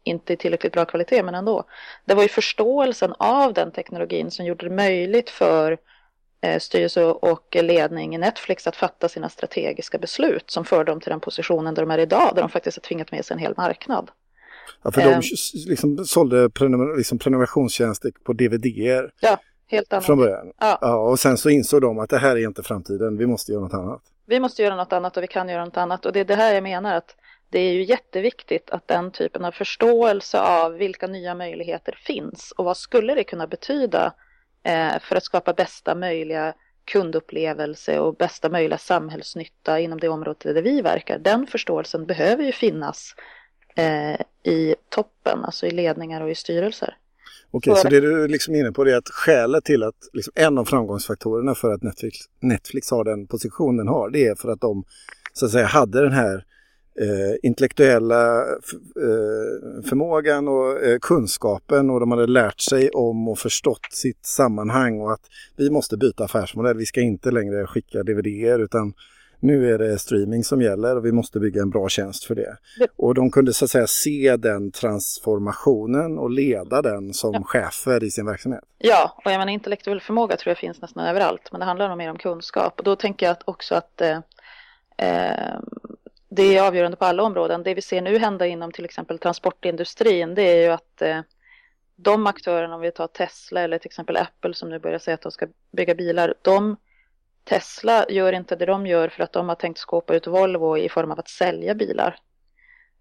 Inte 0.08 0.34
i 0.34 0.38
tillräckligt 0.38 0.74
bra 0.74 0.86
kvalitet, 0.86 1.24
men 1.24 1.36
ändå. 1.36 1.64
Det 2.06 2.14
var 2.14 2.24
ju 2.24 2.30
förståelsen 2.30 3.14
av 3.18 3.54
den 3.54 3.72
teknologin 3.72 4.32
som 4.32 4.46
gjorde 4.46 4.70
det 4.70 4.76
möjligt 4.76 5.30
för 5.30 5.78
eh, 6.42 6.60
styrelse 6.60 7.04
och 7.04 7.56
ledning 7.62 8.16
i 8.16 8.18
Netflix 8.18 8.68
att 8.68 8.76
fatta 8.76 9.10
sina 9.10 9.30
strategiska 9.30 9.98
beslut 9.98 10.52
som 10.52 10.66
förde 10.66 10.92
dem 10.92 11.00
till 11.00 11.10
den 11.10 11.20
positionen 11.20 11.74
där 11.74 11.82
de 11.82 11.92
är 11.92 11.98
idag, 11.98 12.32
där 12.36 12.42
de 12.42 12.50
faktiskt 12.50 12.78
har 12.78 12.82
tvingat 12.82 13.12
med 13.12 13.26
sig 13.26 13.34
en 13.34 13.40
hel 13.40 13.54
marknad. 13.58 14.12
Ja, 14.84 14.92
för 14.92 15.02
de 15.02 15.08
eh. 15.08 15.22
liksom 15.68 16.06
sålde 16.06 16.50
prenumer 16.50 16.98
liksom 16.98 17.20
prenumerationstjänster 17.20 18.12
på 18.24 18.34
DVD-er. 18.34 19.12
Ja. 19.20 19.38
Helt 19.68 19.94
annat. 19.94 20.06
Från 20.06 20.18
början? 20.18 20.52
Ja. 20.60 20.78
ja. 20.82 20.96
Och 20.96 21.20
sen 21.20 21.38
så 21.38 21.50
insåg 21.50 21.82
de 21.82 22.00
att 22.00 22.10
det 22.10 22.18
här 22.18 22.36
är 22.36 22.48
inte 22.48 22.64
framtiden, 22.64 23.18
vi 23.18 23.26
måste 23.26 23.52
göra 23.52 23.64
något 23.64 23.74
annat. 23.74 24.02
Vi 24.26 24.40
måste 24.40 24.64
göra 24.64 24.76
något 24.76 24.94
annat 24.94 25.18
och 25.18 25.24
vi 25.24 25.28
kan 25.28 25.50
göra 25.50 25.66
något 25.66 25.78
annat. 25.78 26.06
Och 26.06 26.14
det 26.14 26.20
är 26.20 26.26
det 26.26 26.36
här 26.36 26.54
jag 26.54 26.64
menar 26.64 26.96
att 26.96 27.16
det 27.50 27.60
är 27.60 27.74
ju 27.74 27.84
jätteviktigt 27.84 28.70
att 28.70 28.88
den 28.88 29.12
typen 29.12 29.46
av 29.46 29.52
förståelse 29.52 30.40
av 30.40 30.74
vilka 30.74 31.08
nya 31.08 31.36
möjligheter 31.36 32.00
finns 32.06 32.54
och 32.58 32.66
vad 32.66 32.78
skulle 32.78 33.16
det 33.16 33.24
kunna 33.24 33.48
betyda 33.48 34.14
eh, 34.64 35.00
för 35.02 35.16
att 35.16 35.24
skapa 35.24 35.54
bästa 35.54 35.96
möjliga 35.96 36.54
kundupplevelse 36.86 38.00
och 38.00 38.16
bästa 38.16 38.50
möjliga 38.50 38.78
samhällsnytta 38.78 39.80
inom 39.80 40.00
det 40.00 40.10
område 40.10 40.54
där 40.54 40.62
vi 40.62 40.82
verkar. 40.82 41.20
Den 41.20 41.48
förståelsen 41.48 42.06
behöver 42.06 42.44
ju 42.44 42.52
finnas 42.52 43.16
eh, 43.76 44.22
i 44.44 44.76
toppen, 44.90 45.46
alltså 45.46 45.66
i 45.68 45.72
ledningar 45.72 46.22
och 46.22 46.32
i 46.32 46.36
styrelser. 46.36 46.98
Okej, 47.52 47.76
så 47.76 47.90
det 47.90 48.00
du 48.00 48.28
liksom 48.28 48.56
är 48.56 48.60
inne 48.60 48.72
på 48.72 48.88
är 48.88 48.96
att 48.96 49.10
skälet 49.10 49.66
till 49.66 49.84
att 49.84 49.96
liksom 50.14 50.34
en 50.36 50.58
av 50.58 50.66
framgångsfaktorerna 50.66 51.56
för 51.56 51.74
att 51.74 51.84
Netflix, 51.84 52.18
Netflix 52.40 52.92
har 52.92 53.04
den 53.04 53.28
position 53.28 53.78
den 53.78 53.88
har, 53.88 54.10
det 54.10 54.28
är 54.28 54.36
för 54.36 54.50
att 54.50 54.62
de 54.62 54.84
så 55.34 55.46
att 55.46 55.52
säga 55.52 55.66
hade 55.66 56.02
den 56.02 56.12
här 56.12 56.46
eh, 57.00 57.36
intellektuella 57.44 58.42
eh, 58.42 59.84
förmågan 59.90 60.48
och 60.48 60.84
eh, 60.84 61.00
kunskapen 61.02 61.90
och 61.90 62.00
de 62.00 62.12
hade 62.12 62.28
lärt 62.28 62.60
sig 62.60 62.90
om 62.90 63.28
och 63.28 63.40
förstått 63.40 63.88
sitt 63.92 64.26
sammanhang 64.26 65.02
och 65.02 65.14
att 65.14 65.30
vi 65.56 65.70
måste 65.70 65.98
byta 65.98 66.24
affärsmodell. 66.24 66.78
Vi 66.78 66.86
ska 66.86 67.02
inte 67.02 67.32
längre 67.32 67.68
skicka 67.68 68.04
dvd 68.04 68.62
utan 68.62 68.94
nu 69.40 69.74
är 69.74 69.78
det 69.78 70.00
streaming 70.00 70.44
som 70.44 70.62
gäller 70.62 70.96
och 70.96 71.06
vi 71.06 71.12
måste 71.12 71.40
bygga 71.40 71.62
en 71.62 71.70
bra 71.70 71.90
tjänst 71.90 72.24
för 72.26 72.36
det. 72.36 72.58
Och 72.96 73.14
de 73.14 73.32
kunde 73.32 73.54
så 73.54 73.66
att 73.66 73.72
säga 73.72 73.88
se 73.88 74.38
den 74.38 74.72
transformationen 74.72 76.18
och 76.18 76.30
leda 76.30 76.82
den 76.82 77.14
som 77.14 77.34
ja. 77.34 77.44
chefer 77.44 78.04
i 78.04 78.12
sin 78.12 78.26
verksamhet. 78.26 78.64
Ja, 78.78 79.16
och 79.26 79.32
jag 79.32 79.40
menar 79.40 79.52
intellektuell 79.52 80.02
förmåga 80.02 80.38
tror 80.38 80.52
jag 80.52 80.58
finns 80.58 80.82
nästan 80.82 81.06
överallt, 81.06 81.50
men 81.52 81.60
det 81.60 81.66
handlar 81.66 81.90
nog 81.90 81.98
mer 81.98 82.10
om 82.10 82.18
kunskap. 82.18 82.74
Och 82.78 82.84
då 82.84 82.96
tänker 82.96 83.26
jag 83.26 83.38
också 83.46 83.76
att 83.76 84.02
eh, 84.02 84.20
eh, 84.98 85.60
det 86.36 86.58
är 86.58 86.68
avgörande 86.68 86.98
på 86.98 87.06
alla 87.06 87.24
områden. 87.24 87.64
Det 87.64 87.74
vi 87.74 87.82
ser 87.82 88.02
nu 88.02 88.18
hända 88.18 88.48
inom 88.48 88.72
till 88.72 88.86
exempel 88.86 89.20
transportindustrin, 89.20 90.36
det 90.36 90.42
är 90.42 90.64
ju 90.64 90.70
att 90.70 91.02
eh, 91.02 91.22
de 91.96 92.28
aktörerna, 92.28 92.76
om 92.76 92.82
vi 92.82 92.92
tar 92.92 93.08
Tesla 93.08 93.62
eller 93.62 93.78
till 93.78 93.88
exempel 93.88 94.18
Apple 94.18 94.54
som 94.54 94.70
nu 94.70 94.80
börjar 94.80 95.00
säga 95.00 95.16
att 95.16 95.22
de 95.22 95.32
ska 95.32 95.48
bygga 95.72 95.96
bilar, 95.96 96.34
de 96.42 96.78
Tesla 97.44 98.06
gör 98.10 98.34
inte 98.34 98.56
det 98.56 98.66
de 98.66 98.88
gör 98.88 99.10
för 99.10 99.24
att 99.24 99.32
de 99.32 99.50
har 99.50 99.56
tänkt 99.56 99.78
skåpa 99.78 100.16
ut 100.16 100.28
Volvo 100.28 100.78
i 100.78 100.90
form 100.90 101.12
av 101.12 101.20
att 101.20 101.30
sälja 101.30 101.76
bilar. 101.76 102.20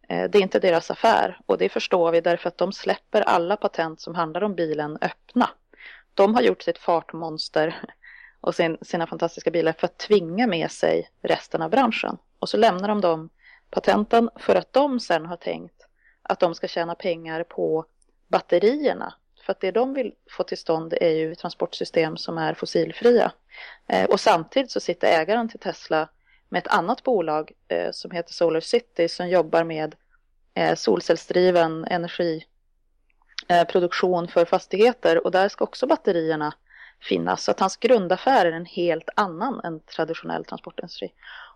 Eh, 0.08 0.30
det 0.30 0.38
är 0.38 0.42
inte 0.42 0.58
deras 0.58 0.90
affär 0.90 1.40
och 1.46 1.58
det 1.58 1.68
förstår 1.68 2.12
vi 2.12 2.20
därför 2.20 2.48
att 2.48 2.58
de 2.58 2.72
släpper 2.72 3.20
alla 3.20 3.56
patent 3.56 4.00
som 4.00 4.14
handlar 4.14 4.44
om 4.44 4.54
bilen 4.54 4.98
öppna. 5.00 5.50
De 6.14 6.34
har 6.34 6.42
gjort 6.42 6.62
sitt 6.62 6.78
fartmonster 6.78 7.82
och 8.40 8.54
sin, 8.54 8.78
sina 8.82 9.06
fantastiska 9.06 9.50
bilar 9.50 9.72
för 9.72 9.86
att 9.86 9.98
tvinga 9.98 10.46
med 10.46 10.70
sig 10.70 11.10
resten 11.22 11.62
av 11.62 11.70
branschen. 11.70 12.18
Och 12.44 12.48
så 12.48 12.56
lämnar 12.56 12.88
de 12.88 13.00
dem 13.00 13.30
patenten 13.70 14.30
för 14.36 14.54
att 14.54 14.72
de 14.72 15.00
sen 15.00 15.26
har 15.26 15.36
tänkt 15.36 15.86
att 16.22 16.40
de 16.40 16.54
ska 16.54 16.68
tjäna 16.68 16.94
pengar 16.94 17.44
på 17.44 17.84
batterierna 18.28 19.14
för 19.44 19.52
att 19.52 19.60
det 19.60 19.70
de 19.70 19.94
vill 19.94 20.12
få 20.30 20.42
till 20.42 20.58
stånd 20.58 20.94
är 21.00 21.10
ju 21.10 21.34
transportsystem 21.34 22.16
som 22.16 22.38
är 22.38 22.54
fossilfria. 22.54 23.32
Eh, 23.88 24.04
och 24.04 24.20
samtidigt 24.20 24.70
så 24.70 24.80
sitter 24.80 25.20
ägaren 25.20 25.48
till 25.48 25.58
Tesla 25.58 26.08
med 26.48 26.58
ett 26.58 26.72
annat 26.72 27.02
bolag 27.02 27.52
eh, 27.68 27.90
som 27.92 28.10
heter 28.10 28.32
Solar 28.32 28.60
City 28.60 29.08
som 29.08 29.28
jobbar 29.28 29.64
med 29.64 29.94
eh, 30.54 30.74
solcellsdriven 30.74 31.84
energiproduktion 31.84 34.24
eh, 34.24 34.30
för 34.30 34.44
fastigheter 34.44 35.24
och 35.24 35.30
där 35.30 35.48
ska 35.48 35.64
också 35.64 35.86
batterierna 35.86 36.54
finnas. 37.00 37.44
Så 37.44 37.50
att 37.50 37.60
hans 37.60 37.76
grundaffär 37.76 38.46
är 38.46 38.52
en 38.52 38.66
helt 38.66 39.08
annan 39.16 39.60
än 39.64 39.80
traditionell 39.80 40.44
transportindustri. 40.44 41.12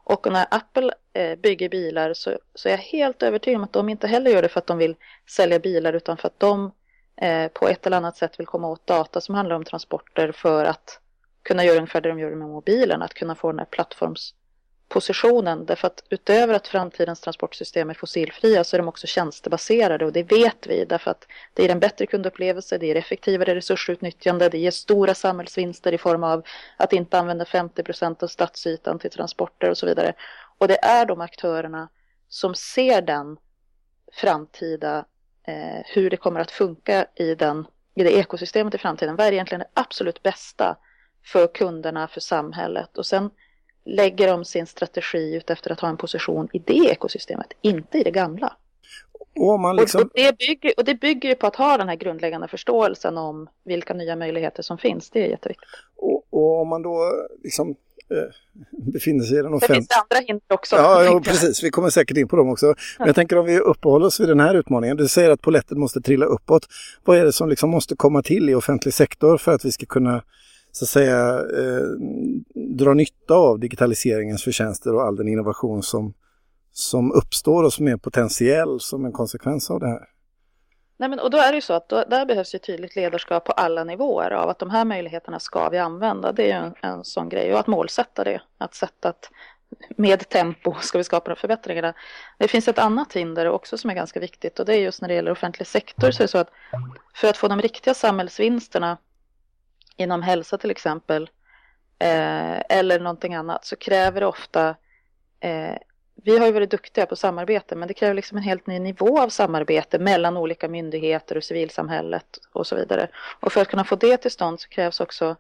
Och 0.09 0.33
när 0.33 0.47
Apple 0.51 0.93
eh, 1.13 1.39
bygger 1.39 1.69
bilar 1.69 2.15
så, 2.15 2.39
så 2.55 2.69
är 2.69 2.73
jag 2.73 2.79
helt 2.79 3.23
övertygad 3.23 3.59
om 3.59 3.65
att 3.65 3.73
de 3.73 3.89
inte 3.89 4.07
heller 4.07 4.31
gör 4.31 4.43
det 4.43 4.49
för 4.49 4.59
att 4.59 4.67
de 4.67 4.79
vill 4.79 4.97
sälja 5.31 5.59
bilar 5.59 5.93
utan 5.93 6.17
för 6.17 6.29
att 6.29 6.41
de 6.41 6.73
eh, 7.17 7.49
på 7.49 7.69
ett 7.69 7.87
eller 7.87 7.97
annat 7.97 8.17
sätt 8.17 8.41
vill 8.41 8.47
komma 8.47 8.69
åt 8.69 8.87
data 8.87 9.21
som 9.21 9.35
handlar 9.35 9.57
om 9.57 9.65
transporter 9.65 10.33
för 10.33 10.65
att 10.65 11.01
kunna 11.43 11.65
göra 11.65 11.77
ungefär 11.77 12.01
det 12.01 12.09
de 12.09 12.19
gör 12.19 12.31
med 12.31 12.49
mobilen, 12.49 13.03
att 13.03 13.15
kunna 13.15 13.35
få 13.35 13.51
den 13.53 13.59
här 13.59 13.67
plattforms 13.67 14.35
positionen 14.89 15.67
Därför 15.67 15.87
att 15.87 16.05
utöver 16.11 16.55
att 16.55 16.69
framtidens 16.69 17.21
transportsystem 17.21 17.91
är 17.91 17.95
fossilfria 17.95 18.65
så 18.65 18.77
är 18.77 18.79
de 18.79 18.89
också 18.89 19.07
tjänstebaserade 19.07 20.05
och 20.05 20.13
det 20.13 20.23
vet 20.23 20.67
vi 20.67 20.85
därför 20.85 21.11
att 21.11 21.27
det 21.55 21.63
ger 21.63 21.71
en 21.71 21.81
bättre 21.81 22.07
kundupplevelse, 22.07 22.79
det 22.79 22.87
ger 22.87 22.97
effektivare 22.97 23.55
resursutnyttjande, 23.55 24.49
det 24.49 24.59
ger 24.59 24.71
stora 24.71 25.15
samhällsvinster 25.15 25.93
i 25.93 25.99
form 25.99 26.25
av 26.25 26.45
att 26.77 26.93
inte 26.93 27.19
använda 27.19 27.45
50 27.45 27.83
procent 27.83 28.23
av 28.23 28.27
stadsytan 28.27 28.99
till 28.99 29.11
transporter 29.11 29.71
och 29.71 29.79
så 29.79 29.87
vidare. 29.87 30.13
Och 30.59 30.69
det 30.69 30.85
är 30.85 31.07
de 31.07 31.21
aktörerna 31.21 31.89
som 32.29 32.55
ser 32.55 33.03
den 33.03 33.37
framtida 34.13 35.05
eh, 35.47 35.83
hur 35.85 36.11
det 36.11 36.17
kommer 36.17 36.41
att 36.41 36.51
funka 36.51 37.07
i, 37.15 37.35
den, 37.35 37.67
i 37.95 38.05
det 38.05 38.13
ekosystemet 38.13 38.75
i 38.75 38.79
framtiden. 38.79 39.17
Vad 39.17 39.27
är 39.27 39.33
egentligen 39.33 39.61
det 39.61 39.81
absolut 39.81 40.23
bästa 40.23 40.77
för 41.25 41.47
kunderna, 41.47 42.09
för 42.09 42.21
samhället? 42.21 42.99
Och 42.99 43.07
sen 43.07 43.31
lägger 43.89 44.29
de 44.29 44.45
sin 44.45 44.67
strategi 44.67 45.37
ut 45.37 45.51
efter 45.51 45.73
att 45.73 45.81
ha 45.81 45.89
en 45.89 45.97
position 45.97 46.49
i 46.53 46.59
det 46.59 46.91
ekosystemet, 46.91 47.53
inte 47.61 47.99
i 47.99 48.03
det 48.03 48.11
gamla. 48.11 48.57
Och, 49.37 49.61
man 49.61 49.77
liksom... 49.77 50.03
och, 50.03 50.11
det 50.15 50.39
bygger, 50.39 50.73
och 50.77 50.85
det 50.85 50.95
bygger 50.95 51.29
ju 51.29 51.35
på 51.35 51.47
att 51.47 51.57
ha 51.57 51.77
den 51.77 51.89
här 51.89 51.97
grundläggande 51.97 52.49
förståelsen 52.49 53.19
om 53.19 53.49
vilka 53.65 53.95
nya 53.95 54.17
möjligheter 54.17 54.63
som 54.63 54.79
finns. 54.79 55.11
Det 55.11 55.25
är 55.25 55.29
jätteviktigt. 55.29 55.69
Och, 55.97 56.25
och 56.31 56.61
om 56.61 56.69
man 56.69 56.83
då 56.83 57.13
liksom 57.45 57.77
Eh, 58.11 58.31
befinner 58.93 59.25
sig 59.25 59.39
i 59.39 59.43
den 59.43 59.55
offentliga... 59.55 59.69
Det 59.69 59.75
finns 59.75 60.05
andra 60.11 60.27
hinder 60.27 60.55
också. 60.55 60.77
Ja, 60.77 61.05
ja, 61.05 61.21
precis. 61.21 61.63
Vi 61.63 61.71
kommer 61.71 61.91
säkert 61.91 62.17
in 62.17 62.29
på 62.29 62.37
dem 62.37 62.49
också. 62.49 62.75
Men 62.99 63.07
jag 63.07 63.17
tänker 63.17 63.39
om 63.39 63.47
vi 63.47 63.59
uppehåller 63.59 64.07
oss 64.07 64.21
vid 64.21 64.29
den 64.29 64.41
här 64.41 64.55
utmaningen. 64.55 64.97
Du 64.97 65.09
säger 65.09 65.31
att 65.31 65.41
poletten 65.41 65.81
måste 65.81 66.01
trilla 66.01 66.27
uppåt. 66.27 66.67
Vad 67.05 67.19
är 67.19 67.25
det 67.25 67.33
som 67.33 67.49
liksom 67.49 67.71
måste 67.71 67.97
komma 67.97 68.23
till 68.23 68.51
i 68.51 68.55
offentlig 68.55 68.95
sektor 68.95 69.39
för 69.39 69.53
att 69.53 69.65
vi 69.65 69.73
ska 69.73 69.87
kunna 69.87 70.23
så 70.73 70.85
att 70.85 70.89
säga 70.89 71.39
eh, 71.39 71.87
dra 72.55 72.95
nytta 72.95 73.35
av 73.35 73.59
digitaliseringens 73.59 74.45
förtjänster 74.45 74.95
och 74.95 75.03
all 75.03 75.17
den 75.17 75.29
innovation 75.29 75.83
som, 75.83 76.15
som 76.73 77.13
uppstår 77.13 77.65
och 77.65 77.73
som 77.73 77.89
är 77.89 77.97
potentiell 77.97 78.81
som 78.81 79.05
en 79.05 79.13
konsekvens 79.13 79.71
av 79.71 79.81
det 79.81 79.87
här? 79.87 80.09
Nej, 80.99 81.09
men, 81.09 81.19
och 81.19 81.31
då 81.31 81.39
är 81.39 81.49
det 81.49 81.55
ju 81.55 81.61
så 81.61 81.73
att 81.73 81.89
då, 81.89 82.05
där 82.05 82.27
behövs 82.27 82.55
ju 82.55 82.59
tydligt 82.59 82.97
ledarskap 82.97 83.45
på 83.45 83.53
alla 83.53 83.85
nivåer 83.85 84.31
av 84.31 84.49
att 84.49 84.59
de 84.59 84.71
här 84.71 84.85
möjligheterna 84.85 85.41
ska 85.41 85.69
vi 85.69 85.79
använda. 85.79 86.33
Det 86.33 86.43
är 86.43 86.47
ju 86.47 86.67
en, 86.67 86.75
en 86.83 87.05
sån 87.05 87.29
grej 87.29 87.53
och 87.53 87.61
att 87.61 87.67
målsätta 87.67 88.25
det. 88.25 88.41
Att 88.59 88.75
sätta 88.75 89.09
att 89.09 89.31
med 89.97 90.29
tempo 90.29 90.75
ska 90.81 90.99
vi 90.99 91.05
skapa 91.05 91.31
de 91.31 91.37
förbättringarna. 91.37 91.95
Det 92.39 92.49
finns 92.49 92.69
ett 92.69 92.79
annat 92.79 93.13
hinder 93.13 93.49
också 93.49 93.79
som 93.79 93.91
är 93.91 93.95
ganska 93.95 94.21
viktigt 94.21 94.59
och 94.59 94.67
det 94.67 94.77
är 94.77 94.81
just 94.81 95.01
när 95.01 95.09
det 95.09 95.15
gäller 95.15 95.31
offentlig 95.31 95.67
sektor 95.67 96.11
så 96.11 96.23
är 96.23 96.25
det 96.25 96.29
så 96.29 96.39
att 96.39 96.51
för 97.15 97.29
att 97.29 97.37
få 97.37 97.49
de 97.49 97.61
riktiga 97.61 97.95
samhällsvinsterna 97.95 98.99
inom 99.99 100.23
hälsa 100.23 100.59
till 100.59 100.71
exempel 100.71 101.31
eh, 101.99 102.59
eller 102.69 103.01
någonting 103.01 103.35
annat 103.35 103.65
så 103.65 103.77
kräver 103.77 104.21
det 104.21 104.27
ofta 104.27 104.75
eh, 105.41 105.77
vi 106.25 106.39
har 106.39 106.47
ju 106.47 106.53
varit 106.53 106.71
duktiga 106.71 107.07
på 107.07 107.17
samarbete 107.17 107.77
men 107.77 107.89
det 107.89 107.95
kräver 107.95 108.15
liksom 108.15 108.39
en 108.39 108.45
helt 108.45 108.67
ny 108.67 108.79
nivå 108.79 109.21
av 109.21 109.29
samarbete 109.29 109.99
mellan 109.99 110.37
olika 110.37 110.69
myndigheter 110.69 111.37
och 111.37 111.45
civilsamhället 111.45 112.39
och 112.53 112.67
så 112.67 112.77
vidare. 112.77 113.09
Och 113.41 113.53
för 113.53 113.61
att 113.61 113.69
kunna 113.69 113.85
få 113.85 113.97
det 113.97 114.17
till 114.17 114.31
stånd 114.31 114.61
så 114.61 114.69
krävs 114.69 115.01
också 115.01 115.37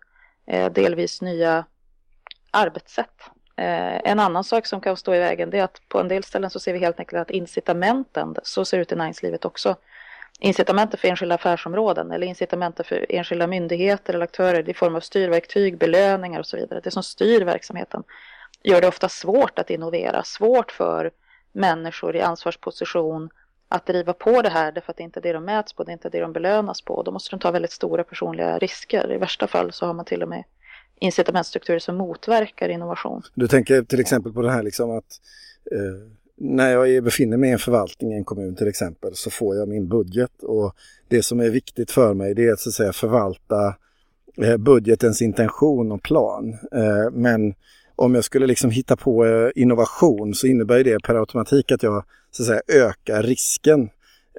eh, 0.46 0.72
delvis 0.72 1.22
nya 1.22 1.64
arbetssätt. 2.50 3.20
Eh, 3.56 4.10
en 4.10 4.20
annan 4.20 4.44
sak 4.44 4.66
som 4.66 4.80
kan 4.80 4.96
stå 4.96 5.14
i 5.14 5.18
vägen 5.18 5.50
det 5.50 5.58
är 5.58 5.64
att 5.64 5.80
på 5.88 6.00
en 6.00 6.08
del 6.08 6.24
ställen 6.24 6.50
så 6.50 6.60
ser 6.60 6.72
vi 6.72 6.78
helt 6.78 7.00
enkelt 7.00 7.20
att 7.20 7.30
incitamenten, 7.30 8.34
så 8.42 8.64
ser 8.64 8.76
det 8.76 8.82
ut 8.82 8.92
i 8.92 8.96
näringslivet 8.96 9.44
också, 9.44 9.76
incitamenten 10.40 11.00
för 11.00 11.08
enskilda 11.08 11.34
affärsområden 11.34 12.10
eller 12.10 12.26
incitamenten 12.26 12.84
för 12.84 13.06
enskilda 13.08 13.46
myndigheter 13.46 14.14
eller 14.14 14.24
aktörer 14.24 14.68
i 14.68 14.74
form 14.74 14.94
av 14.94 15.00
styrverktyg, 15.00 15.78
belöningar 15.78 16.40
och 16.40 16.46
så 16.46 16.56
vidare. 16.56 16.80
Det 16.84 16.90
som 16.90 17.02
styr 17.02 17.40
verksamheten 17.40 18.02
gör 18.62 18.80
det 18.80 18.88
ofta 18.88 19.08
svårt 19.08 19.58
att 19.58 19.70
innovera, 19.70 20.22
svårt 20.22 20.72
för 20.72 21.10
människor 21.52 22.16
i 22.16 22.20
ansvarsposition 22.20 23.30
att 23.68 23.86
driva 23.86 24.12
på 24.12 24.42
det 24.42 24.48
här 24.48 24.72
därför 24.72 24.90
att 24.92 24.96
det 24.96 25.02
inte 25.02 25.20
är 25.20 25.22
det 25.22 25.32
de 25.32 25.44
mäts 25.44 25.72
på, 25.72 25.84
det 25.84 25.90
är 25.90 25.92
inte 25.92 26.08
det 26.08 26.20
de 26.20 26.32
belönas 26.32 26.82
på. 26.82 27.02
Då 27.02 27.10
måste 27.10 27.30
de 27.30 27.40
ta 27.40 27.50
väldigt 27.50 27.72
stora 27.72 28.04
personliga 28.04 28.58
risker. 28.58 29.12
I 29.12 29.18
värsta 29.18 29.46
fall 29.46 29.72
så 29.72 29.86
har 29.86 29.94
man 29.94 30.04
till 30.04 30.22
och 30.22 30.28
med 30.28 30.44
incitamentstrukturer 31.00 31.78
som 31.78 31.96
motverkar 31.96 32.68
innovation. 32.68 33.22
Du 33.34 33.48
tänker 33.48 33.82
till 33.82 34.00
exempel 34.00 34.32
på 34.32 34.42
det 34.42 34.50
här 34.50 34.62
liksom 34.62 34.90
att 34.90 35.20
eh, 35.72 36.12
när 36.40 36.70
jag 36.70 37.04
befinner 37.04 37.36
mig 37.36 37.50
i 37.50 37.52
en 37.52 37.58
förvaltning 37.58 38.12
i 38.12 38.16
en 38.16 38.24
kommun 38.24 38.54
till 38.54 38.68
exempel 38.68 39.14
så 39.14 39.30
får 39.30 39.56
jag 39.56 39.68
min 39.68 39.88
budget 39.88 40.42
och 40.42 40.74
det 41.08 41.22
som 41.22 41.40
är 41.40 41.50
viktigt 41.50 41.90
för 41.90 42.14
mig 42.14 42.34
det 42.34 42.46
är 42.46 42.52
att, 42.52 42.60
så 42.60 42.68
att 42.68 42.74
säga, 42.74 42.92
förvalta 42.92 43.74
eh, 44.42 44.56
budgetens 44.56 45.22
intention 45.22 45.92
och 45.92 46.02
plan. 46.02 46.52
Eh, 46.52 47.10
men 47.12 47.54
om 47.96 48.14
jag 48.14 48.24
skulle 48.24 48.46
liksom 48.46 48.70
hitta 48.70 48.96
på 48.96 49.26
eh, 49.26 49.50
innovation 49.54 50.34
så 50.34 50.46
innebär 50.46 50.84
det 50.84 51.02
per 51.02 51.14
automatik 51.14 51.72
att 51.72 51.82
jag 51.82 52.04
så 52.30 52.42
att 52.42 52.46
säga, 52.46 52.86
ökar 52.86 53.22
risken 53.22 53.88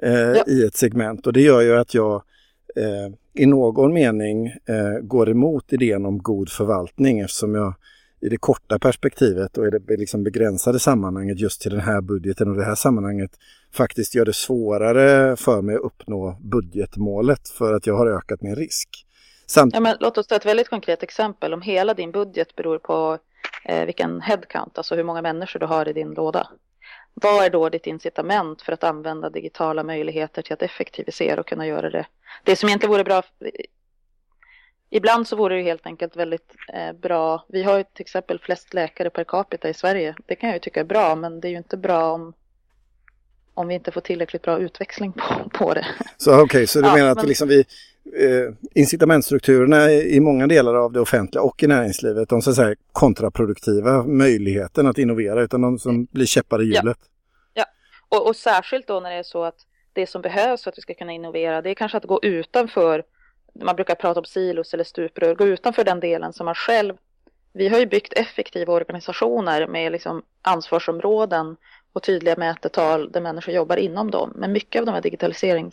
ja. 0.02 0.44
i 0.46 0.64
ett 0.64 0.76
segment 0.76 1.26
och 1.26 1.32
det 1.32 1.40
gör 1.40 1.60
ju 1.60 1.76
att 1.76 1.94
jag 1.94 2.22
i 3.34 3.46
någon 3.46 3.92
mening 3.92 4.52
går 5.02 5.30
emot 5.30 5.72
idén 5.72 6.06
om 6.06 6.18
god 6.18 6.48
förvaltning 6.48 7.20
eftersom 7.20 7.54
jag 7.54 7.74
i 8.20 8.28
det 8.28 8.36
korta 8.36 8.78
perspektivet 8.78 9.58
och 9.58 9.66
i 9.66 9.70
det 9.70 9.96
liksom 9.96 10.24
begränsade 10.24 10.78
sammanhanget 10.78 11.40
just 11.40 11.60
till 11.60 11.70
den 11.70 11.80
här 11.80 12.00
budgeten 12.00 12.48
och 12.48 12.56
det 12.56 12.64
här 12.64 12.74
sammanhanget 12.74 13.30
faktiskt 13.72 14.14
gör 14.14 14.24
det 14.24 14.32
svårare 14.32 15.36
för 15.36 15.62
mig 15.62 15.74
att 15.74 15.80
uppnå 15.80 16.36
budgetmålet 16.40 17.48
för 17.48 17.74
att 17.74 17.86
jag 17.86 17.94
har 17.94 18.06
ökat 18.06 18.42
min 18.42 18.56
risk. 18.56 19.06
Samt... 19.46 19.74
Ja, 19.74 19.80
men 19.80 19.96
låt 20.00 20.18
oss 20.18 20.26
ta 20.26 20.36
ett 20.36 20.46
väldigt 20.46 20.68
konkret 20.68 21.02
exempel. 21.02 21.54
Om 21.54 21.62
hela 21.62 21.94
din 21.94 22.12
budget 22.12 22.56
beror 22.56 22.78
på 22.78 23.18
eh, 23.64 23.84
vilken 23.86 24.20
headcount, 24.20 24.78
alltså 24.78 24.94
hur 24.94 25.04
många 25.04 25.22
människor 25.22 25.60
du 25.60 25.66
har 25.66 25.88
i 25.88 25.92
din 25.92 26.10
låda. 26.10 26.48
Vad 27.14 27.44
är 27.44 27.50
då 27.50 27.68
ditt 27.68 27.86
incitament 27.86 28.62
för 28.62 28.72
att 28.72 28.84
använda 28.84 29.30
digitala 29.30 29.82
möjligheter 29.84 30.42
till 30.42 30.52
att 30.52 30.62
effektivisera 30.62 31.40
och 31.40 31.46
kunna 31.46 31.66
göra 31.66 31.90
det? 31.90 32.06
Det 32.44 32.56
som 32.56 32.68
egentligen 32.68 32.92
vore 32.92 33.04
bra, 33.04 33.22
ibland 34.90 35.28
så 35.28 35.36
vore 35.36 35.56
det 35.56 35.62
helt 35.62 35.86
enkelt 35.86 36.16
väldigt 36.16 36.54
eh, 36.74 36.92
bra. 36.92 37.44
Vi 37.48 37.62
har 37.62 37.78
ju 37.78 37.84
till 37.84 38.02
exempel 38.02 38.38
flest 38.38 38.74
läkare 38.74 39.10
per 39.10 39.24
capita 39.24 39.68
i 39.68 39.74
Sverige. 39.74 40.14
Det 40.26 40.34
kan 40.34 40.48
jag 40.48 40.56
ju 40.56 40.60
tycka 40.60 40.80
är 40.80 40.84
bra, 40.84 41.14
men 41.14 41.40
det 41.40 41.48
är 41.48 41.50
ju 41.50 41.56
inte 41.56 41.76
bra 41.76 42.12
om 42.12 42.32
om 43.54 43.68
vi 43.68 43.74
inte 43.74 43.90
får 43.92 44.00
tillräckligt 44.00 44.42
bra 44.42 44.58
utväxling 44.58 45.12
på, 45.12 45.50
på 45.52 45.74
det. 45.74 45.86
Så 46.16 46.32
okej, 46.32 46.42
okay, 46.42 46.66
så 46.66 46.80
du 46.80 46.86
ja, 46.86 46.94
menar 46.94 47.10
att 47.10 47.16
men... 47.16 47.26
liksom 47.26 47.48
vi, 47.48 47.64
eh, 48.04 48.54
incitamentstrukturerna 48.74 49.90
i 49.92 50.20
många 50.20 50.46
delar 50.46 50.74
av 50.74 50.92
det 50.92 51.00
offentliga 51.00 51.42
och 51.42 51.62
i 51.62 51.66
näringslivet, 51.66 52.28
de 52.28 52.42
så 52.42 52.50
att 52.50 52.56
säga 52.56 52.74
kontraproduktiva 52.92 54.04
möjligheten 54.04 54.86
att 54.86 54.98
innovera 54.98 55.42
utan 55.42 55.60
de 55.60 55.78
som 55.78 56.04
blir 56.04 56.26
käppar 56.26 56.62
i 56.62 56.64
hjulet. 56.64 56.84
Ja, 56.84 56.96
ja. 57.54 57.64
Och, 58.08 58.28
och 58.28 58.36
särskilt 58.36 58.86
då 58.86 59.00
när 59.00 59.10
det 59.10 59.16
är 59.16 59.22
så 59.22 59.44
att 59.44 59.66
det 59.92 60.06
som 60.06 60.22
behövs 60.22 60.62
för 60.62 60.70
att 60.70 60.78
vi 60.78 60.82
ska 60.82 60.94
kunna 60.94 61.12
innovera 61.12 61.62
det 61.62 61.70
är 61.70 61.74
kanske 61.74 61.98
att 61.98 62.04
gå 62.04 62.20
utanför, 62.22 63.02
man 63.54 63.76
brukar 63.76 63.94
prata 63.94 64.20
om 64.20 64.24
silos 64.24 64.74
eller 64.74 64.84
stuprör, 64.84 65.34
gå 65.34 65.46
utanför 65.46 65.84
den 65.84 66.00
delen 66.00 66.32
som 66.32 66.44
man 66.46 66.54
själv 66.54 66.96
vi 67.52 67.68
har 67.68 67.78
ju 67.78 67.86
byggt 67.86 68.12
effektiva 68.12 68.72
organisationer 68.72 69.66
med 69.66 69.92
liksom 69.92 70.22
ansvarsområden 70.42 71.56
och 71.92 72.02
tydliga 72.02 72.36
mätetal 72.36 73.12
där 73.12 73.20
människor 73.20 73.54
jobbar 73.54 73.76
inom 73.76 74.10
dem. 74.10 74.32
Men 74.36 74.52
mycket 74.52 74.80
av 74.80 74.86
de 74.86 74.92
här 74.92 75.02
digitalisering, 75.02 75.72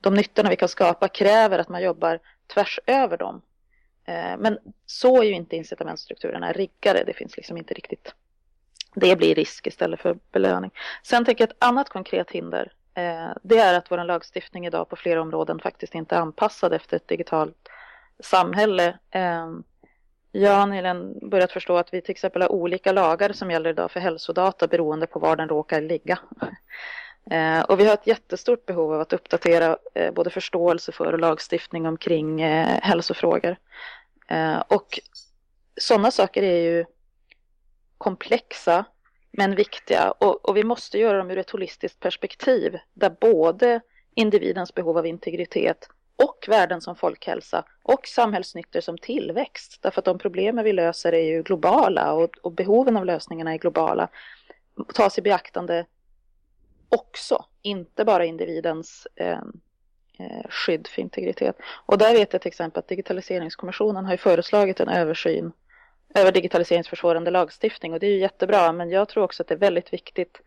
de 0.00 0.14
nyttorna 0.14 0.50
vi 0.50 0.56
kan 0.56 0.68
skapa 0.68 1.08
kräver 1.08 1.58
att 1.58 1.68
man 1.68 1.82
jobbar 1.82 2.20
tvärs 2.54 2.80
över 2.86 3.16
dem. 3.16 3.42
Eh, 4.04 4.38
men 4.38 4.58
så 4.86 5.22
är 5.22 5.26
ju 5.26 5.32
inte 5.32 5.56
incitamentsstrukturerna 5.56 6.52
riggade. 6.52 7.04
Det 7.04 7.12
finns 7.12 7.36
liksom 7.36 7.56
inte 7.56 7.74
riktigt. 7.74 8.14
Det 8.94 9.16
blir 9.16 9.34
risk 9.34 9.66
istället 9.66 10.00
för 10.00 10.18
belöning. 10.32 10.70
Sen 11.02 11.24
tänker 11.24 11.42
jag 11.44 11.50
ett 11.50 11.64
annat 11.64 11.88
konkret 11.88 12.30
hinder. 12.30 12.72
Eh, 12.98 13.32
det 13.42 13.58
är 13.58 13.74
att 13.74 13.90
vår 13.90 14.04
lagstiftning 14.04 14.66
idag 14.66 14.88
på 14.88 14.96
flera 14.96 15.22
områden 15.22 15.58
faktiskt 15.58 15.94
inte 15.94 16.14
är 16.14 16.20
anpassad 16.20 16.72
efter 16.72 16.96
ett 16.96 17.08
digitalt 17.08 17.68
samhälle. 18.20 18.98
Ehm, 19.10 19.62
jag 20.32 20.52
har 20.52 20.66
nyligen 20.66 21.28
börjat 21.30 21.52
förstå 21.52 21.76
att 21.76 21.94
vi 21.94 22.00
till 22.00 22.10
exempel 22.10 22.42
har 22.42 22.52
olika 22.52 22.92
lagar 22.92 23.32
som 23.32 23.50
gäller 23.50 23.70
idag 23.70 23.90
för 23.90 24.00
hälsodata 24.00 24.66
beroende 24.66 25.06
på 25.06 25.18
var 25.18 25.36
den 25.36 25.48
råkar 25.48 25.80
ligga. 25.80 26.18
Eh, 27.30 27.60
och 27.60 27.80
vi 27.80 27.86
har 27.86 27.94
ett 27.94 28.06
jättestort 28.06 28.66
behov 28.66 28.94
av 28.94 29.00
att 29.00 29.12
uppdatera 29.12 29.78
eh, 29.94 30.12
både 30.12 30.30
förståelse 30.30 30.92
för 30.92 31.12
och 31.12 31.18
lagstiftning 31.18 31.86
omkring 31.86 32.42
hälsofrågor. 32.82 33.56
Och 34.68 35.00
sådana 35.80 36.10
saker 36.10 36.42
är 36.42 36.62
ju 36.62 36.84
komplexa 37.98 38.84
men 39.30 39.54
viktiga 39.54 40.10
och, 40.10 40.48
och 40.48 40.56
vi 40.56 40.64
måste 40.64 40.98
göra 40.98 41.18
dem 41.18 41.30
ur 41.30 41.38
ett 41.38 41.50
holistiskt 41.50 42.00
perspektiv 42.00 42.78
där 42.94 43.16
både 43.20 43.80
individens 44.14 44.74
behov 44.74 44.98
av 44.98 45.06
integritet 45.06 45.88
och 46.16 46.44
värden 46.48 46.80
som 46.80 46.96
folkhälsa 46.96 47.64
och 47.82 48.06
samhällsnyttor 48.06 48.80
som 48.80 48.98
tillväxt. 48.98 49.78
Därför 49.82 50.00
att 50.00 50.04
de 50.04 50.18
problemen 50.18 50.64
vi 50.64 50.72
löser 50.72 51.12
är 51.12 51.24
ju 51.24 51.42
globala 51.42 52.12
och, 52.12 52.38
och 52.42 52.52
behoven 52.52 52.96
av 52.96 53.06
lösningarna 53.06 53.54
är 53.54 53.58
globala. 53.58 54.08
Tas 54.94 55.18
i 55.18 55.22
beaktande 55.22 55.86
också, 56.88 57.44
inte 57.62 58.04
bara 58.04 58.24
individens 58.24 59.06
eh, 59.16 59.38
eh 60.18 60.48
skydd 60.50 60.86
för 60.86 61.02
integritet. 61.02 61.56
Och 61.86 61.98
där 61.98 62.12
vet 62.12 62.32
jag 62.32 62.42
till 62.42 62.48
exempel 62.48 62.78
att 62.78 62.88
Digitaliseringskommissionen 62.88 64.04
har 64.04 64.16
föreslagit 64.16 64.80
en 64.80 64.88
översyn 64.88 65.52
över 66.14 66.32
digitaliseringsförsvårande 66.32 67.30
lagstiftning 67.30 67.92
och 67.92 68.00
det 68.00 68.06
är 68.06 68.10
ju 68.10 68.18
jättebra 68.18 68.72
men 68.72 68.90
jag 68.90 69.08
tror 69.08 69.24
också 69.24 69.42
att 69.42 69.48
det 69.48 69.54
är 69.54 69.58
väldigt 69.58 69.92
viktigt 69.92 70.40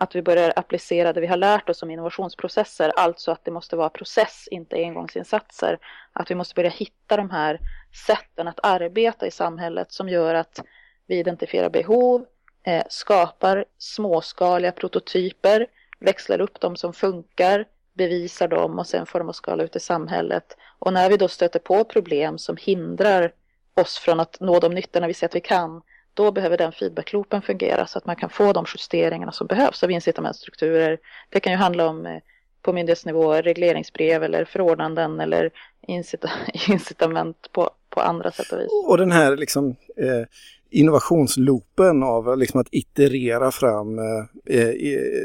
att 0.00 0.14
vi 0.14 0.22
börjar 0.22 0.52
applicera 0.56 1.12
det 1.12 1.20
vi 1.20 1.26
har 1.26 1.36
lärt 1.36 1.68
oss 1.68 1.82
om 1.82 1.90
innovationsprocesser, 1.90 2.92
alltså 2.96 3.30
att 3.30 3.44
det 3.44 3.50
måste 3.50 3.76
vara 3.76 3.88
process, 3.88 4.48
inte 4.50 4.76
engångsinsatser. 4.76 5.78
Att 6.12 6.30
vi 6.30 6.34
måste 6.34 6.54
börja 6.54 6.70
hitta 6.70 7.16
de 7.16 7.30
här 7.30 7.60
sätten 8.06 8.48
att 8.48 8.60
arbeta 8.62 9.26
i 9.26 9.30
samhället 9.30 9.92
som 9.92 10.08
gör 10.08 10.34
att 10.34 10.60
vi 11.06 11.18
identifierar 11.18 11.70
behov, 11.70 12.24
eh, 12.62 12.82
skapar 12.88 13.64
småskaliga 13.78 14.72
prototyper, 14.72 15.66
växlar 15.98 16.40
upp 16.40 16.60
de 16.60 16.76
som 16.76 16.92
funkar, 16.92 17.64
bevisar 17.92 18.48
dem 18.48 18.78
och 18.78 18.86
sen 18.86 19.06
får 19.06 19.18
de 19.18 19.28
att 19.28 19.36
skala 19.36 19.64
ut 19.64 19.76
i 19.76 19.80
samhället. 19.80 20.56
Och 20.78 20.92
när 20.92 21.10
vi 21.10 21.16
då 21.16 21.28
stöter 21.28 21.58
på 21.58 21.84
problem 21.84 22.38
som 22.38 22.56
hindrar 22.56 23.32
oss 23.78 23.98
från 23.98 24.20
att 24.20 24.40
nå 24.40 24.58
de 24.58 24.74
nyttorna 24.74 25.06
vi 25.06 25.14
ser 25.14 25.26
att 25.26 25.34
vi 25.34 25.40
kan, 25.40 25.82
då 26.14 26.32
behöver 26.32 26.58
den 26.58 26.72
feedbackloopen 26.72 27.42
fungera 27.42 27.86
så 27.86 27.98
att 27.98 28.06
man 28.06 28.16
kan 28.16 28.30
få 28.30 28.52
de 28.52 28.64
justeringarna 28.74 29.32
som 29.32 29.46
behövs 29.46 29.82
av 29.82 29.90
incitamentstrukturer. 29.90 30.98
Det 31.28 31.40
kan 31.40 31.52
ju 31.52 31.58
handla 31.58 31.86
om 31.86 32.06
eh, 32.06 32.18
på 32.62 32.72
myndighetsnivå 32.72 33.34
regleringsbrev 33.34 34.24
eller 34.24 34.44
förordnanden 34.44 35.20
eller 35.20 35.50
incitament 36.68 37.48
på, 37.52 37.70
på 37.88 38.00
andra 38.00 38.30
sätt 38.32 38.52
och 38.52 38.60
vis. 38.60 38.68
Och 38.86 38.98
den 38.98 39.12
här 39.12 39.36
liksom, 39.36 39.76
eh, 39.96 40.26
innovationsloopen 40.70 42.02
av 42.02 42.38
liksom 42.38 42.60
att 42.60 42.68
iterera 42.70 43.50
fram 43.50 43.98
eh, 43.98 44.58
eh, 44.58 44.74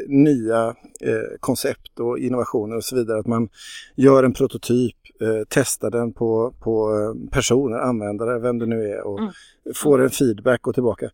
nya 0.08 0.76
eh, 1.02 1.38
koncept 1.40 2.00
och 2.00 2.20
innovationer 2.20 2.76
och 2.76 2.84
så 2.84 2.96
vidare. 2.96 3.20
Att 3.20 3.28
man 3.28 3.50
gör 3.96 4.24
en 4.24 4.34
prototyp, 4.34 4.96
eh, 5.22 5.48
testar 5.50 5.92
den 5.92 6.14
på, 6.14 6.54
på 6.60 6.96
eh, 6.96 7.32
personer, 7.32 7.78
användare, 7.78 8.40
vem 8.40 8.60
det 8.60 8.66
nu 8.66 8.88
är 8.88 9.02
och 9.02 9.20
mm. 9.20 9.32
får 9.76 10.02
en 10.02 10.10
feedback 10.10 10.68
och 10.68 10.74
tillbaka. 10.74 11.10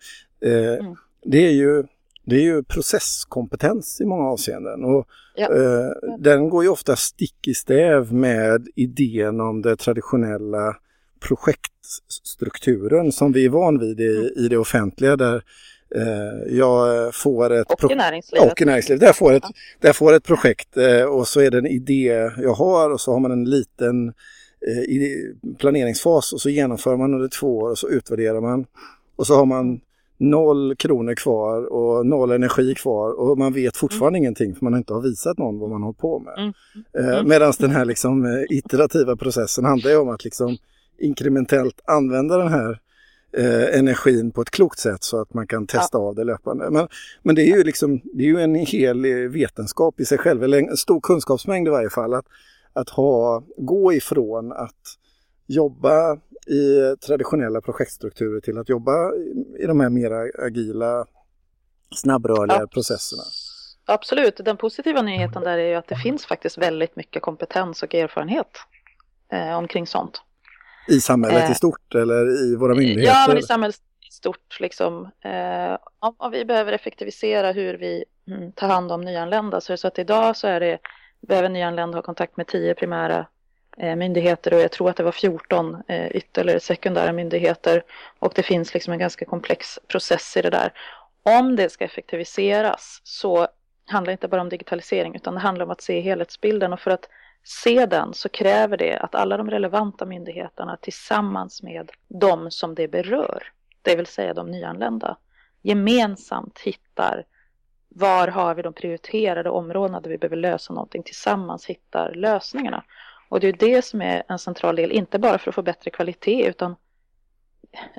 Eh, 0.45 0.73
mm. 0.73 0.95
Det 1.25 1.47
är 1.47 1.51
ju 1.51 1.83
det 2.25 2.35
är 2.35 2.41
ju 2.41 2.63
processkompetens 2.63 4.01
i 4.01 4.05
många 4.05 4.23
avseenden 4.23 4.83
och 4.83 5.07
ja. 5.35 5.49
den 6.19 6.49
går 6.49 6.63
ju 6.63 6.69
ofta 6.69 6.95
stick 6.95 7.47
i 7.47 7.53
stäv 7.53 8.13
med 8.13 8.67
idén 8.75 9.41
om 9.41 9.61
det 9.61 9.75
traditionella 9.75 10.75
projektstrukturen 11.19 13.11
som 13.11 13.31
vi 13.31 13.45
är 13.45 13.49
van 13.49 13.79
vid 13.79 13.99
i, 13.99 14.17
mm. 14.17 14.31
i 14.35 14.47
det 14.47 14.57
offentliga 14.57 15.15
där 15.15 15.43
eh, 15.95 16.55
jag 16.57 17.15
får 17.15 17.53
ett... 17.53 17.71
Och 17.71 17.91
i 17.91 17.95
näringslivet. 17.95 18.51
Och 18.51 18.61
i 18.61 18.65
näringslivet. 18.65 19.01
Där 19.01 19.13
får 19.13 19.33
ett, 19.33 19.43
där 19.79 19.93
får 19.93 20.13
ett 20.13 20.23
projekt 20.23 20.77
eh, 20.77 21.03
och 21.03 21.27
så 21.27 21.41
är 21.41 21.51
det 21.51 21.57
en 21.57 21.67
idé 21.67 22.31
jag 22.37 22.53
har 22.53 22.89
och 22.89 23.01
så 23.01 23.13
har 23.13 23.19
man 23.19 23.31
en 23.31 23.45
liten 23.45 24.07
eh, 24.67 25.53
planeringsfas 25.57 26.33
och 26.33 26.41
så 26.41 26.49
genomför 26.49 26.97
man 26.97 27.13
under 27.13 27.27
två 27.27 27.57
år 27.57 27.69
och 27.69 27.77
så 27.77 27.89
utvärderar 27.89 28.41
man. 28.41 28.65
Och 29.15 29.27
så 29.27 29.35
har 29.35 29.45
man 29.45 29.81
noll 30.19 30.75
kronor 30.75 31.15
kvar 31.15 31.73
och 31.73 32.05
noll 32.05 32.31
energi 32.31 32.75
kvar 32.75 33.19
och 33.19 33.37
man 33.37 33.53
vet 33.53 33.77
fortfarande 33.77 34.17
mm. 34.17 34.23
ingenting 34.23 34.55
för 34.55 34.65
man 34.65 34.75
inte 34.75 34.93
har 34.93 35.01
visat 35.01 35.37
någon 35.37 35.59
vad 35.59 35.69
man 35.69 35.83
har 35.83 35.93
på 35.93 36.19
med. 36.19 36.33
Mm. 36.37 36.53
Mm. 37.09 37.27
Medan 37.27 37.53
den 37.59 37.71
här 37.71 37.85
liksom, 37.85 38.45
iterativa 38.49 39.15
processen 39.15 39.65
handlar 39.65 39.91
ju 39.91 39.97
om 39.97 40.09
att 40.09 40.23
liksom 40.23 40.57
inkrementellt 40.99 41.81
använda 41.85 42.37
den 42.37 42.47
här 42.47 42.79
eh, 43.37 43.79
energin 43.79 44.31
på 44.31 44.41
ett 44.41 44.51
klokt 44.51 44.79
sätt 44.79 45.03
så 45.03 45.21
att 45.21 45.33
man 45.33 45.47
kan 45.47 45.67
testa 45.67 45.97
ja. 45.97 46.03
av 46.03 46.15
det 46.15 46.23
löpande. 46.23 46.69
Men, 46.69 46.87
men 47.23 47.35
det 47.35 47.41
är 47.41 47.57
ju 47.57 47.63
liksom, 47.63 48.01
det 48.13 48.23
är 48.23 48.27
ju 48.27 48.41
en 48.41 48.55
hel 48.55 49.05
vetenskap 49.29 49.99
i 49.99 50.05
sig 50.05 50.17
själv, 50.17 50.43
eller 50.43 50.57
en 50.57 50.77
stor 50.77 51.01
kunskapsmängd 51.01 51.67
i 51.67 51.71
varje 51.71 51.89
fall. 51.89 52.13
Att, 52.13 52.25
att 52.73 52.89
ha, 52.89 53.43
gå 53.57 53.93
ifrån 53.93 54.51
att 54.51 54.97
jobba 55.47 56.17
i 56.47 56.95
traditionella 57.05 57.61
projektstrukturer 57.61 58.39
till 58.39 58.57
att 58.57 58.69
jobba 58.69 59.13
i 59.59 59.65
de 59.67 59.79
här 59.79 59.89
mera 59.89 60.45
agila, 60.45 61.05
snabbrörliga 61.95 62.63
Abs 62.63 62.73
processerna. 62.73 63.23
Absolut, 63.85 64.37
den 64.37 64.57
positiva 64.57 65.01
nyheten 65.01 65.43
där 65.43 65.57
är 65.57 65.69
ju 65.69 65.75
att 65.75 65.87
det 65.87 65.95
finns 65.95 66.25
faktiskt 66.25 66.57
väldigt 66.57 66.95
mycket 66.95 67.21
kompetens 67.21 67.83
och 67.83 67.95
erfarenhet 67.95 68.57
eh, 69.31 69.57
omkring 69.57 69.87
sånt. 69.87 70.21
I 70.87 71.01
samhället 71.01 71.43
eh, 71.43 71.51
i 71.51 71.55
stort 71.55 71.95
eller 71.95 72.45
i 72.45 72.55
våra 72.55 72.75
myndigheter? 72.75 73.13
Ja, 73.13 73.25
men 73.27 73.37
i 73.37 73.43
samhället 73.43 73.79
i 74.09 74.11
stort. 74.11 74.59
Liksom. 74.59 75.09
Eh, 75.21 75.77
om, 75.99 76.15
om, 76.17 76.31
vi 76.31 76.45
behöver 76.45 76.71
effektivisera 76.71 77.51
hur 77.51 77.77
vi 77.77 78.05
mm, 78.27 78.51
tar 78.51 78.67
hand 78.67 78.91
om 78.91 79.01
nyanlända 79.01 79.61
så 79.61 79.71
är 79.71 79.73
det 79.73 79.81
så 79.81 79.87
att 79.87 79.99
idag 79.99 80.37
så 80.37 80.47
är 80.47 80.59
det, 80.59 80.79
behöver 81.27 81.49
nyanlända 81.49 81.97
ha 81.97 82.01
kontakt 82.01 82.37
med 82.37 82.47
tio 82.47 82.73
primära 82.73 83.25
eh, 83.77 83.95
myndigheter 83.95 84.53
och 84.53 84.59
jag 84.59 84.71
tror 84.71 84.89
att 84.89 84.95
det 84.95 85.03
var 85.03 85.11
14 85.11 85.77
eh, 85.87 86.07
ytterligare 86.11 86.59
sekundära 86.59 87.11
myndigheter 87.11 87.83
och 88.19 88.33
det 88.35 88.43
finns 88.43 88.73
liksom 88.73 88.93
en 88.93 88.99
ganska 88.99 89.25
komplex 89.25 89.79
process 89.87 90.37
i 90.37 90.41
det 90.41 90.49
där. 90.49 90.73
Om 91.23 91.55
det 91.55 91.69
ska 91.69 91.85
effektiviseras 91.85 93.01
så 93.03 93.47
handlar 93.85 94.11
det 94.11 94.11
inte 94.11 94.27
bara 94.27 94.41
om 94.41 94.49
digitalisering 94.49 95.15
utan 95.15 95.33
det 95.33 95.39
handlar 95.39 95.65
om 95.65 95.71
att 95.71 95.81
se 95.81 95.99
helhetsbilden 95.99 96.73
och 96.73 96.79
för 96.79 96.91
att 96.91 97.09
se 97.43 97.85
den 97.85 98.13
så 98.13 98.29
kräver 98.29 98.77
det 98.77 98.97
att 98.97 99.15
alla 99.15 99.37
de 99.37 99.49
relevanta 99.49 100.05
myndigheterna 100.05 100.77
tillsammans 100.77 101.63
med 101.63 101.91
de 102.07 102.51
som 102.51 102.75
det 102.75 102.87
berör, 102.87 103.43
det 103.81 103.95
vill 103.95 104.05
säga 104.05 104.33
de 104.33 104.51
nyanlända, 104.51 105.17
gemensamt 105.61 106.59
hittar 106.59 107.25
var 107.89 108.27
har 108.27 108.55
vi 108.55 108.61
de 108.61 108.73
prioriterade 108.73 109.49
områdena 109.49 109.99
där 109.99 110.09
vi 110.09 110.17
behöver 110.17 110.37
lösa 110.37 110.73
någonting 110.73 111.03
tillsammans 111.03 111.65
hittar 111.65 112.13
lösningarna. 112.13 112.83
Och 113.29 113.39
det 113.39 113.47
är 113.47 113.53
det 113.53 113.81
som 113.81 114.01
är 114.01 114.23
en 114.27 114.39
central 114.39 114.75
del, 114.75 114.91
inte 114.91 115.19
bara 115.19 115.37
för 115.37 115.51
att 115.51 115.55
få 115.55 115.61
bättre 115.61 115.91
kvalitet 115.91 116.47
utan 116.47 116.75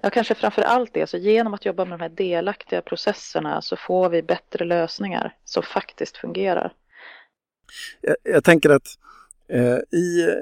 ja, 0.03 0.11
kanske 0.11 0.35
framför 0.35 0.63
allt 0.63 0.95
det, 0.95 1.07
så 1.07 1.17
genom 1.17 1.55
att 1.55 1.65
jobba 1.65 1.85
med 1.85 1.99
de 1.99 2.03
här 2.03 2.09
delaktiga 2.09 2.83
processerna 2.83 3.63
så 3.63 3.77
får 3.77 4.09
vi 4.09 4.23
bättre 4.23 4.65
lösningar 4.65 5.37
som 5.45 5.63
faktiskt 5.63 6.17
fungerar. 6.17 6.73
Jag, 8.01 8.17
jag 8.23 8.45
tänker 8.45 8.71
att 8.71 8.99
Eh, 9.53 9.99
i 9.99 10.35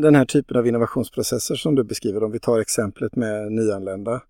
den 0.00 0.14
här 0.14 0.24
typen 0.24 0.56
av 0.56 0.66
innovationsprocesser 0.66 1.54
som 1.54 1.74
du 1.74 1.84
beskriver, 1.84 2.24
om 2.24 2.30
vi 2.30 2.38
tar 2.38 2.58
exemplet 2.58 3.16
med 3.16 3.52
nyanlända, 3.52 4.20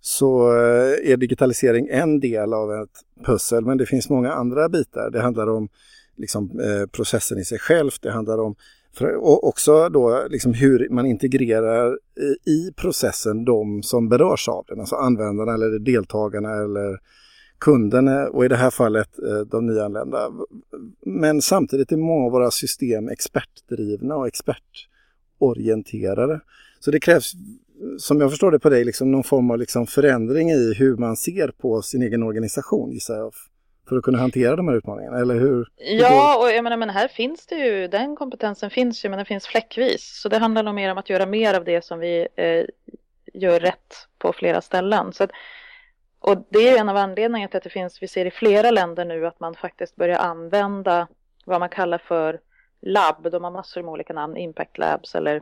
så 0.00 0.52
eh, 0.52 1.10
är 1.12 1.16
digitalisering 1.16 1.88
en 1.90 2.20
del 2.20 2.54
av 2.54 2.72
ett 2.72 3.24
pussel, 3.26 3.64
men 3.64 3.78
det 3.78 3.86
finns 3.86 4.08
många 4.10 4.32
andra 4.32 4.68
bitar. 4.68 5.10
Det 5.10 5.20
handlar 5.20 5.46
om 5.46 5.68
liksom, 6.16 6.60
eh, 6.60 6.86
processen 6.86 7.38
i 7.38 7.44
sig 7.44 7.58
själv, 7.58 7.90
det 8.02 8.10
handlar 8.10 8.38
om 8.38 8.54
för, 8.94 9.14
och 9.14 9.48
också 9.48 9.88
då 9.88 10.26
liksom 10.30 10.54
hur 10.54 10.88
man 10.90 11.06
integrerar 11.06 11.98
i 12.46 12.72
processen 12.76 13.44
de 13.44 13.82
som 13.82 14.08
berörs 14.08 14.48
av 14.48 14.64
den, 14.68 14.80
alltså 14.80 14.96
användarna 14.96 15.54
eller 15.54 15.78
deltagarna 15.78 16.52
eller 16.52 16.98
kunderna 17.62 18.28
och 18.28 18.44
i 18.44 18.48
det 18.48 18.56
här 18.56 18.70
fallet 18.70 19.18
eh, 19.18 19.40
de 19.40 19.66
nyanlända. 19.66 20.30
Men 21.00 21.42
samtidigt 21.42 21.92
är 21.92 21.96
många 21.96 22.26
av 22.26 22.32
våra 22.32 22.50
system 22.50 23.08
expertdrivna 23.08 24.16
och 24.16 24.26
expertorienterade. 24.26 26.40
Så 26.80 26.90
det 26.90 27.00
krävs, 27.00 27.32
som 27.98 28.20
jag 28.20 28.30
förstår 28.30 28.50
det 28.50 28.58
på 28.58 28.70
dig, 28.70 28.84
liksom 28.84 29.10
någon 29.10 29.24
form 29.24 29.50
av 29.50 29.58
liksom 29.58 29.86
förändring 29.86 30.50
i 30.50 30.74
hur 30.74 30.96
man 30.96 31.16
ser 31.16 31.48
på 31.48 31.82
sin 31.82 32.02
egen 32.02 32.22
organisation 32.22 32.92
gissar 32.92 33.16
jag 33.16 33.32
för 33.88 33.96
att 33.96 34.02
kunna 34.02 34.18
hantera 34.18 34.56
de 34.56 34.68
här 34.68 34.74
utmaningarna, 34.74 35.18
eller 35.18 35.34
hur? 35.34 35.68
Ja, 35.76 36.42
och 36.42 36.50
jag 36.50 36.64
menar, 36.64 36.76
men 36.76 36.90
här 36.90 37.08
finns 37.08 37.46
det 37.46 37.54
ju, 37.54 37.88
den 37.88 38.16
kompetensen 38.16 38.70
finns 38.70 39.04
ju, 39.04 39.08
men 39.08 39.16
den 39.16 39.26
finns 39.26 39.46
fläckvis. 39.46 40.20
Så 40.22 40.28
det 40.28 40.38
handlar 40.38 40.62
nog 40.62 40.74
mer 40.74 40.92
om 40.92 40.98
att 40.98 41.10
göra 41.10 41.26
mer 41.26 41.54
av 41.54 41.64
det 41.64 41.84
som 41.84 41.98
vi 41.98 42.28
eh, 42.36 42.64
gör 43.34 43.60
rätt 43.60 43.94
på 44.18 44.32
flera 44.32 44.60
ställen. 44.60 45.12
Så 45.12 45.24
att, 45.24 45.30
och 46.22 46.46
det 46.48 46.68
är 46.68 46.80
en 46.80 46.88
av 46.88 46.96
anledningarna 46.96 47.48
till 47.48 47.56
att 47.56 47.64
det 47.64 47.70
finns, 47.70 48.02
vi 48.02 48.08
ser 48.08 48.26
i 48.26 48.30
flera 48.30 48.70
länder 48.70 49.04
nu 49.04 49.26
att 49.26 49.40
man 49.40 49.54
faktiskt 49.54 49.96
börjar 49.96 50.18
använda 50.18 51.08
vad 51.44 51.60
man 51.60 51.68
kallar 51.68 51.98
för 51.98 52.40
labb, 52.80 53.30
de 53.32 53.44
har 53.44 53.50
massor 53.50 53.82
med 53.82 53.92
olika 53.92 54.12
namn, 54.12 54.36
impact 54.36 54.78
labs 54.78 55.14
eller 55.14 55.36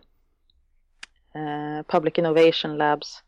eh, 1.34 1.82
public 1.86 2.18
innovation 2.18 2.78
labs, 2.78 3.22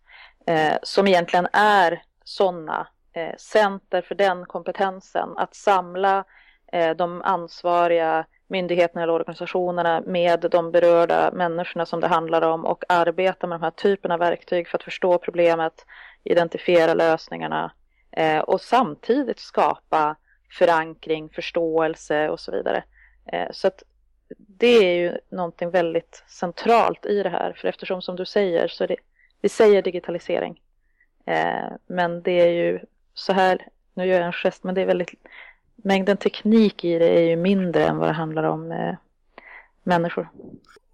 eh, 0.46 0.74
som 0.82 1.06
egentligen 1.06 1.48
är 1.52 2.02
sådana 2.24 2.88
eh, 3.12 3.36
center 3.38 4.02
för 4.02 4.14
den 4.14 4.46
kompetensen. 4.46 5.28
Att 5.36 5.54
samla 5.54 6.24
eh, 6.72 6.90
de 6.90 7.22
ansvariga 7.22 8.26
myndigheterna 8.46 9.02
eller 9.02 9.12
organisationerna 9.12 10.02
med 10.06 10.46
de 10.50 10.70
berörda 10.70 11.30
människorna 11.32 11.86
som 11.86 12.00
det 12.00 12.06
handlar 12.06 12.42
om 12.42 12.64
och 12.64 12.84
arbeta 12.88 13.46
med 13.46 13.60
de 13.60 13.64
här 13.64 13.70
typerna 13.70 14.14
av 14.14 14.20
verktyg 14.20 14.68
för 14.68 14.78
att 14.78 14.84
förstå 14.84 15.18
problemet, 15.18 15.86
identifiera 16.24 16.94
lösningarna 16.94 17.72
eh, 18.10 18.38
och 18.38 18.60
samtidigt 18.60 19.38
skapa 19.38 20.16
förankring, 20.58 21.28
förståelse 21.28 22.28
och 22.28 22.40
så 22.40 22.52
vidare. 22.52 22.84
Eh, 23.26 23.48
så 23.50 23.66
att 23.66 23.82
det 24.38 24.66
är 24.66 24.94
ju 24.94 25.18
någonting 25.28 25.70
väldigt 25.70 26.24
centralt 26.28 27.06
i 27.06 27.22
det 27.22 27.28
här, 27.28 27.52
för 27.52 27.68
eftersom 27.68 28.02
som 28.02 28.16
du 28.16 28.24
säger 28.24 28.68
så 28.68 28.86
det, 28.86 28.96
vi 29.40 29.48
säger 29.48 29.82
digitalisering, 29.82 30.60
eh, 31.24 31.72
men 31.86 32.22
det 32.22 32.40
är 32.40 32.48
ju 32.48 32.80
så 33.14 33.32
här, 33.32 33.68
nu 33.94 34.06
gör 34.06 34.16
jag 34.16 34.26
en 34.26 34.32
gest, 34.32 34.64
men 34.64 34.74
det 34.74 34.80
är 34.80 34.86
väldigt, 34.86 35.14
mängden 35.76 36.16
teknik 36.16 36.84
i 36.84 36.98
det 36.98 37.18
är 37.18 37.28
ju 37.28 37.36
mindre 37.36 37.86
än 37.86 37.98
vad 37.98 38.08
det 38.08 38.12
handlar 38.12 38.42
om 38.42 38.72
eh, 38.72 38.94
människor. 39.82 40.28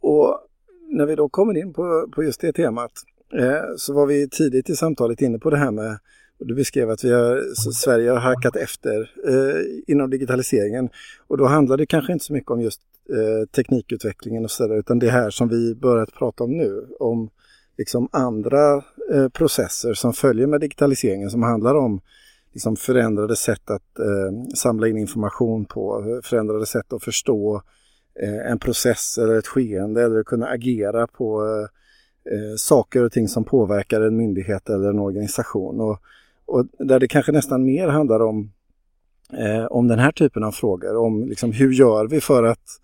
Och 0.01 0.49
när 0.89 1.07
vi 1.07 1.15
då 1.15 1.29
kommer 1.29 1.57
in 1.57 1.73
på, 1.73 2.09
på 2.13 2.25
just 2.25 2.41
det 2.41 2.53
temat 2.53 2.93
Eh, 3.35 3.77
så 3.77 3.93
var 3.93 4.07
vi 4.07 4.29
tidigt 4.29 4.71
i 4.71 4.77
samtalet 4.77 5.21
inne 5.21 5.39
på 5.39 5.51
det 5.51 5.57
här 5.57 5.71
med 5.71 5.99
du 6.39 6.55
beskrev 6.55 6.91
att 6.91 7.05
vi 7.05 7.13
har, 7.13 7.55
Sverige 7.73 8.11
har 8.11 8.19
hackat 8.19 8.57
efter 8.57 9.11
eh, 9.29 9.93
inom 9.93 10.11
digitaliseringen. 10.11 10.89
Och 11.27 11.39
då 11.39 11.47
handlar 11.47 11.77
det 11.77 11.87
kanske 11.87 12.13
inte 12.13 12.25
så 12.25 12.33
mycket 12.33 12.51
om 12.51 12.61
just 12.61 12.81
eh, 13.11 13.49
teknikutvecklingen 13.49 14.45
och 14.45 14.51
sådär 14.51 14.79
utan 14.79 14.99
det 14.99 15.11
här 15.11 15.31
som 15.31 15.49
vi 15.49 15.75
börjat 15.75 16.15
prata 16.15 16.45
om 16.45 16.57
nu 16.57 16.87
om 17.01 17.31
liksom 17.79 18.09
andra 18.13 18.75
eh, 19.13 19.29
processer 19.29 19.95
som 19.95 20.13
följer 20.13 20.47
med 20.47 20.61
digitaliseringen 20.61 21.31
som 21.31 21.43
handlar 21.43 21.75
om 21.75 22.01
liksom 22.53 22.77
förändrade 22.77 23.37
sätt 23.37 23.71
att 23.71 23.99
eh, 23.99 24.55
samla 24.55 24.89
in 24.89 24.99
information 24.99 25.65
på, 25.65 26.05
förändrade 26.25 26.67
sätt 26.67 26.93
att 26.93 27.03
förstå 27.03 27.63
eh, 28.23 28.51
en 28.51 28.59
process 28.59 29.19
eller 29.19 29.35
ett 29.35 29.47
skeende 29.47 30.03
eller 30.03 30.23
kunna 30.23 30.47
agera 30.47 31.07
på 31.07 31.47
eh, 31.47 31.69
eh, 32.33 32.57
saker 32.57 33.05
och 33.05 33.13
ting 33.13 33.29
som 33.29 33.45
påverkar 33.45 34.01
en 34.01 34.17
myndighet 34.17 34.69
eller 34.69 34.89
en 34.89 34.99
organisation. 34.99 35.81
Och, 35.81 35.99
och 36.47 36.67
där 36.79 37.01
det 37.01 37.09
kanske 37.09 37.33
nästan 37.33 37.65
mer 37.65 37.89
handlar 37.89 38.21
om, 38.21 38.53
eh, 39.33 39.65
om 39.65 39.89
den 39.89 39.99
här 39.99 40.13
typen 40.13 40.45
av 40.45 40.53
frågor, 40.53 40.97
om 40.97 41.29
liksom, 41.29 41.53
hur 41.53 41.73
gör 41.73 42.07
vi 42.07 42.21
för 42.21 42.45
att 42.45 42.81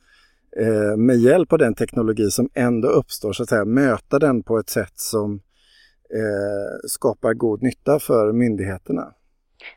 eh, 0.57 0.96
med 0.96 1.16
hjälp 1.16 1.52
av 1.52 1.59
den 1.59 1.74
teknologi 1.74 2.30
som 2.30 2.48
ändå 2.54 2.88
uppstår, 2.88 3.33
så 3.33 3.42
att 3.42 3.48
säga, 3.48 3.64
möta 3.64 4.18
den 4.18 4.42
på 4.42 4.59
ett 4.59 4.70
sätt 4.70 4.92
som 4.94 5.40
eh, 6.14 6.88
skapar 6.88 7.35
god 7.35 7.62
nytta 7.62 7.98
för 7.98 8.33
myndigheterna. 8.33 9.14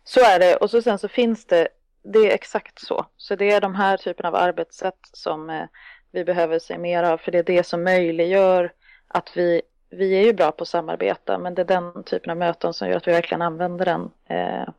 Så 0.04 0.20
är 0.20 0.40
det 0.40 0.56
och 0.56 0.70
så 0.70 0.82
sen 0.82 1.00
så 1.00 1.08
finns 1.08 1.46
det, 1.46 1.68
det 2.14 2.20
är 2.20 2.34
exakt 2.34 2.80
så. 2.80 3.06
Så 3.18 3.36
det 3.36 3.52
är 3.52 3.62
de 3.62 3.76
här 3.76 3.98
typen 3.98 4.26
av 4.26 4.36
arbetssätt 4.36 5.00
som 5.14 5.50
eh, 5.50 5.64
vi 6.12 6.26
behöver 6.26 6.60
se 6.60 6.78
mer 6.78 7.04
av 7.04 7.18
för 7.18 7.32
det 7.32 7.38
är 7.38 7.44
det 7.44 7.66
som 7.66 7.84
möjliggör 7.84 8.72
att 9.08 9.38
vi, 9.38 9.62
vi 9.90 10.20
är 10.20 10.24
ju 10.24 10.34
bra 10.34 10.52
på 10.52 10.62
att 10.62 10.68
samarbeta 10.68 11.38
men 11.38 11.56
det 11.56 11.62
är 11.62 11.66
den 11.66 12.04
typen 12.04 12.32
av 12.32 12.38
möten 12.38 12.74
som 12.74 12.90
gör 12.90 12.98
att 12.98 13.08
vi 13.08 13.12
verkligen 13.12 13.42
använder 13.42 13.86
den 13.86 14.12
eh, 14.26 14.70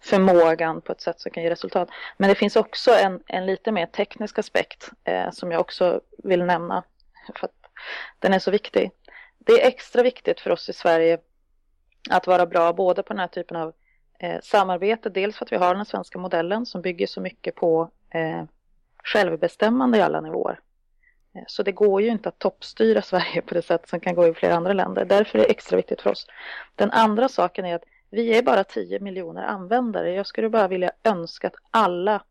förmågan 0.00 0.80
på 0.80 0.92
ett 0.92 1.00
sätt 1.00 1.20
som 1.20 1.30
kan 1.32 1.42
ge 1.42 1.50
resultat. 1.50 1.88
Men 2.16 2.28
det 2.28 2.34
finns 2.34 2.56
också 2.56 2.90
en, 2.90 3.22
en 3.26 3.46
lite 3.46 3.72
mer 3.72 3.86
teknisk 3.86 4.38
aspekt 4.38 4.90
eh, 5.04 5.30
som 5.30 5.52
jag 5.52 5.60
också 5.60 6.00
vill 6.24 6.44
nämna 6.44 6.82
för 7.34 7.46
att 7.46 7.54
den 8.18 8.34
är 8.34 8.38
så 8.38 8.50
viktig. 8.50 8.90
Det 9.38 9.52
är 9.52 9.68
extra 9.68 10.02
viktigt 10.02 10.40
för 10.40 10.50
oss 10.50 10.68
i 10.68 10.72
Sverige 10.72 11.18
att 12.10 12.26
vara 12.26 12.46
bra 12.46 12.72
både 12.72 13.02
på 13.02 13.12
den 13.12 13.20
här 13.20 13.28
typen 13.28 13.56
av 13.56 13.72
eh, 14.18 14.40
samarbete, 14.42 15.08
dels 15.08 15.36
för 15.36 15.44
att 15.44 15.52
vi 15.52 15.56
har 15.56 15.74
den 15.74 15.86
svenska 15.86 16.18
modellen 16.18 16.66
som 16.66 16.82
bygger 16.82 17.06
så 17.06 17.20
mycket 17.20 17.54
på 17.54 17.90
eh, 18.10 18.44
självbestämmande 19.04 19.98
i 19.98 20.02
alla 20.02 20.20
nivåer. 20.20 20.60
Eh, 21.34 21.42
så 21.46 21.62
det 21.62 21.72
går 21.72 22.02
ju 22.02 22.08
inte 22.08 22.28
att 22.28 22.38
toppstyra 22.38 23.02
Sverige 23.02 23.42
på 23.42 23.54
det 23.54 23.62
sätt 23.62 23.88
som 23.88 24.00
kan 24.00 24.14
gå 24.14 24.26
i 24.26 24.34
flera 24.34 24.54
andra 24.54 24.72
länder. 24.72 25.04
Därför 25.04 25.38
är 25.38 25.42
det 25.42 25.50
extra 25.50 25.76
viktigt 25.76 26.02
för 26.02 26.10
oss. 26.10 26.26
Den 26.74 26.90
andra 26.90 27.28
saken 27.28 27.64
är 27.64 27.74
att 27.74 27.84
vi 28.10 28.38
är 28.38 28.42
bara 28.42 28.64
10 28.64 29.00
miljoner 29.00 29.42
användare. 29.42 30.14
Jag 30.14 30.26
skulle 30.26 30.48
bara 30.48 30.68
vilja 30.68 30.92
önska 31.04 31.46
att 31.46 31.56
alla 31.70 32.22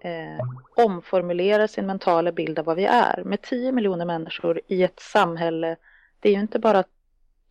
eh, 0.00 0.44
omformulerar 0.76 1.66
sin 1.66 1.86
mentala 1.86 2.32
bild 2.32 2.58
av 2.58 2.64
vad 2.64 2.76
vi 2.76 2.84
är. 2.84 3.22
Med 3.24 3.42
10 3.42 3.72
miljoner 3.72 4.04
människor 4.04 4.60
i 4.66 4.82
ett 4.82 5.00
samhälle, 5.00 5.76
det 6.20 6.28
är 6.28 6.32
ju 6.32 6.40
inte 6.40 6.58
bara 6.58 6.84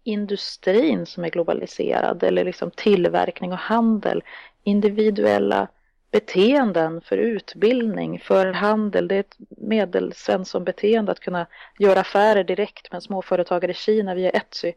industrin 0.04 1.06
som 1.06 1.26
är 1.26 1.30
globaliserad 1.30 2.24
eller 2.24 2.46
liksom 2.46 2.72
tillverkning 2.72 3.52
och 3.52 3.58
handel. 3.58 4.24
Individuella 4.64 5.68
beteenden, 6.14 7.02
för 7.02 7.18
utbildning, 7.18 8.20
för 8.20 8.54
handel. 8.54 9.08
Det 9.08 9.16
är 9.16 9.20
ett 9.20 9.38
medelsvensson-beteende 9.50 11.12
att 11.12 11.20
kunna 11.20 11.48
göra 11.80 12.00
affärer 12.00 12.44
direkt 12.44 12.92
med 12.92 13.04
småföretagare 13.04 13.72
i 13.72 13.76
Kina 13.76 14.16
via 14.16 14.30
Etsy. 14.30 14.74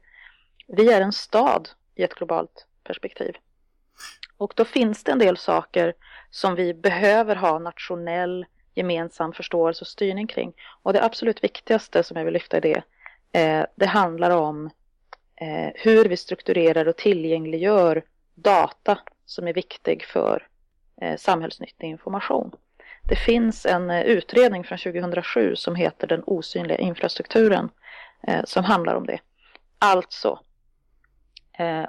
Vi 0.66 0.92
är 0.92 1.00
en 1.00 1.12
stad 1.12 1.68
i 1.94 2.02
ett 2.02 2.14
globalt 2.14 2.66
perspektiv. 2.84 3.36
Och 4.36 4.52
då 4.56 4.64
finns 4.64 5.04
det 5.04 5.12
en 5.12 5.18
del 5.18 5.36
saker 5.36 5.94
som 6.30 6.54
vi 6.54 6.74
behöver 6.74 7.36
ha 7.36 7.58
nationell 7.58 8.46
gemensam 8.74 9.32
förståelse 9.32 9.82
och 9.82 9.88
styrning 9.88 10.26
kring. 10.26 10.52
Och 10.82 10.92
det 10.92 11.04
absolut 11.04 11.44
viktigaste 11.44 12.02
som 12.02 12.16
jag 12.16 12.24
vill 12.24 12.34
lyfta 12.34 12.56
i 12.56 12.60
det, 12.60 12.82
eh, 13.40 13.66
det 13.74 13.86
handlar 13.86 14.30
om 14.30 14.70
eh, 15.40 15.72
hur 15.74 16.04
vi 16.04 16.16
strukturerar 16.16 16.88
och 16.88 16.96
tillgängliggör 16.96 18.02
data 18.34 18.98
som 19.26 19.48
är 19.48 19.52
viktig 19.52 20.04
för 20.04 20.46
Eh, 21.00 21.16
samhällsnyttig 21.16 21.86
information. 21.86 22.50
Det 23.08 23.16
finns 23.16 23.66
en 23.66 23.90
eh, 23.90 24.02
utredning 24.02 24.64
från 24.64 24.78
2007 24.78 25.56
som 25.56 25.74
heter 25.74 26.06
Den 26.06 26.22
osynliga 26.26 26.78
infrastrukturen 26.78 27.68
eh, 28.22 28.44
som 28.44 28.64
handlar 28.64 28.94
om 28.94 29.06
det. 29.06 29.20
Alltså, 29.78 30.40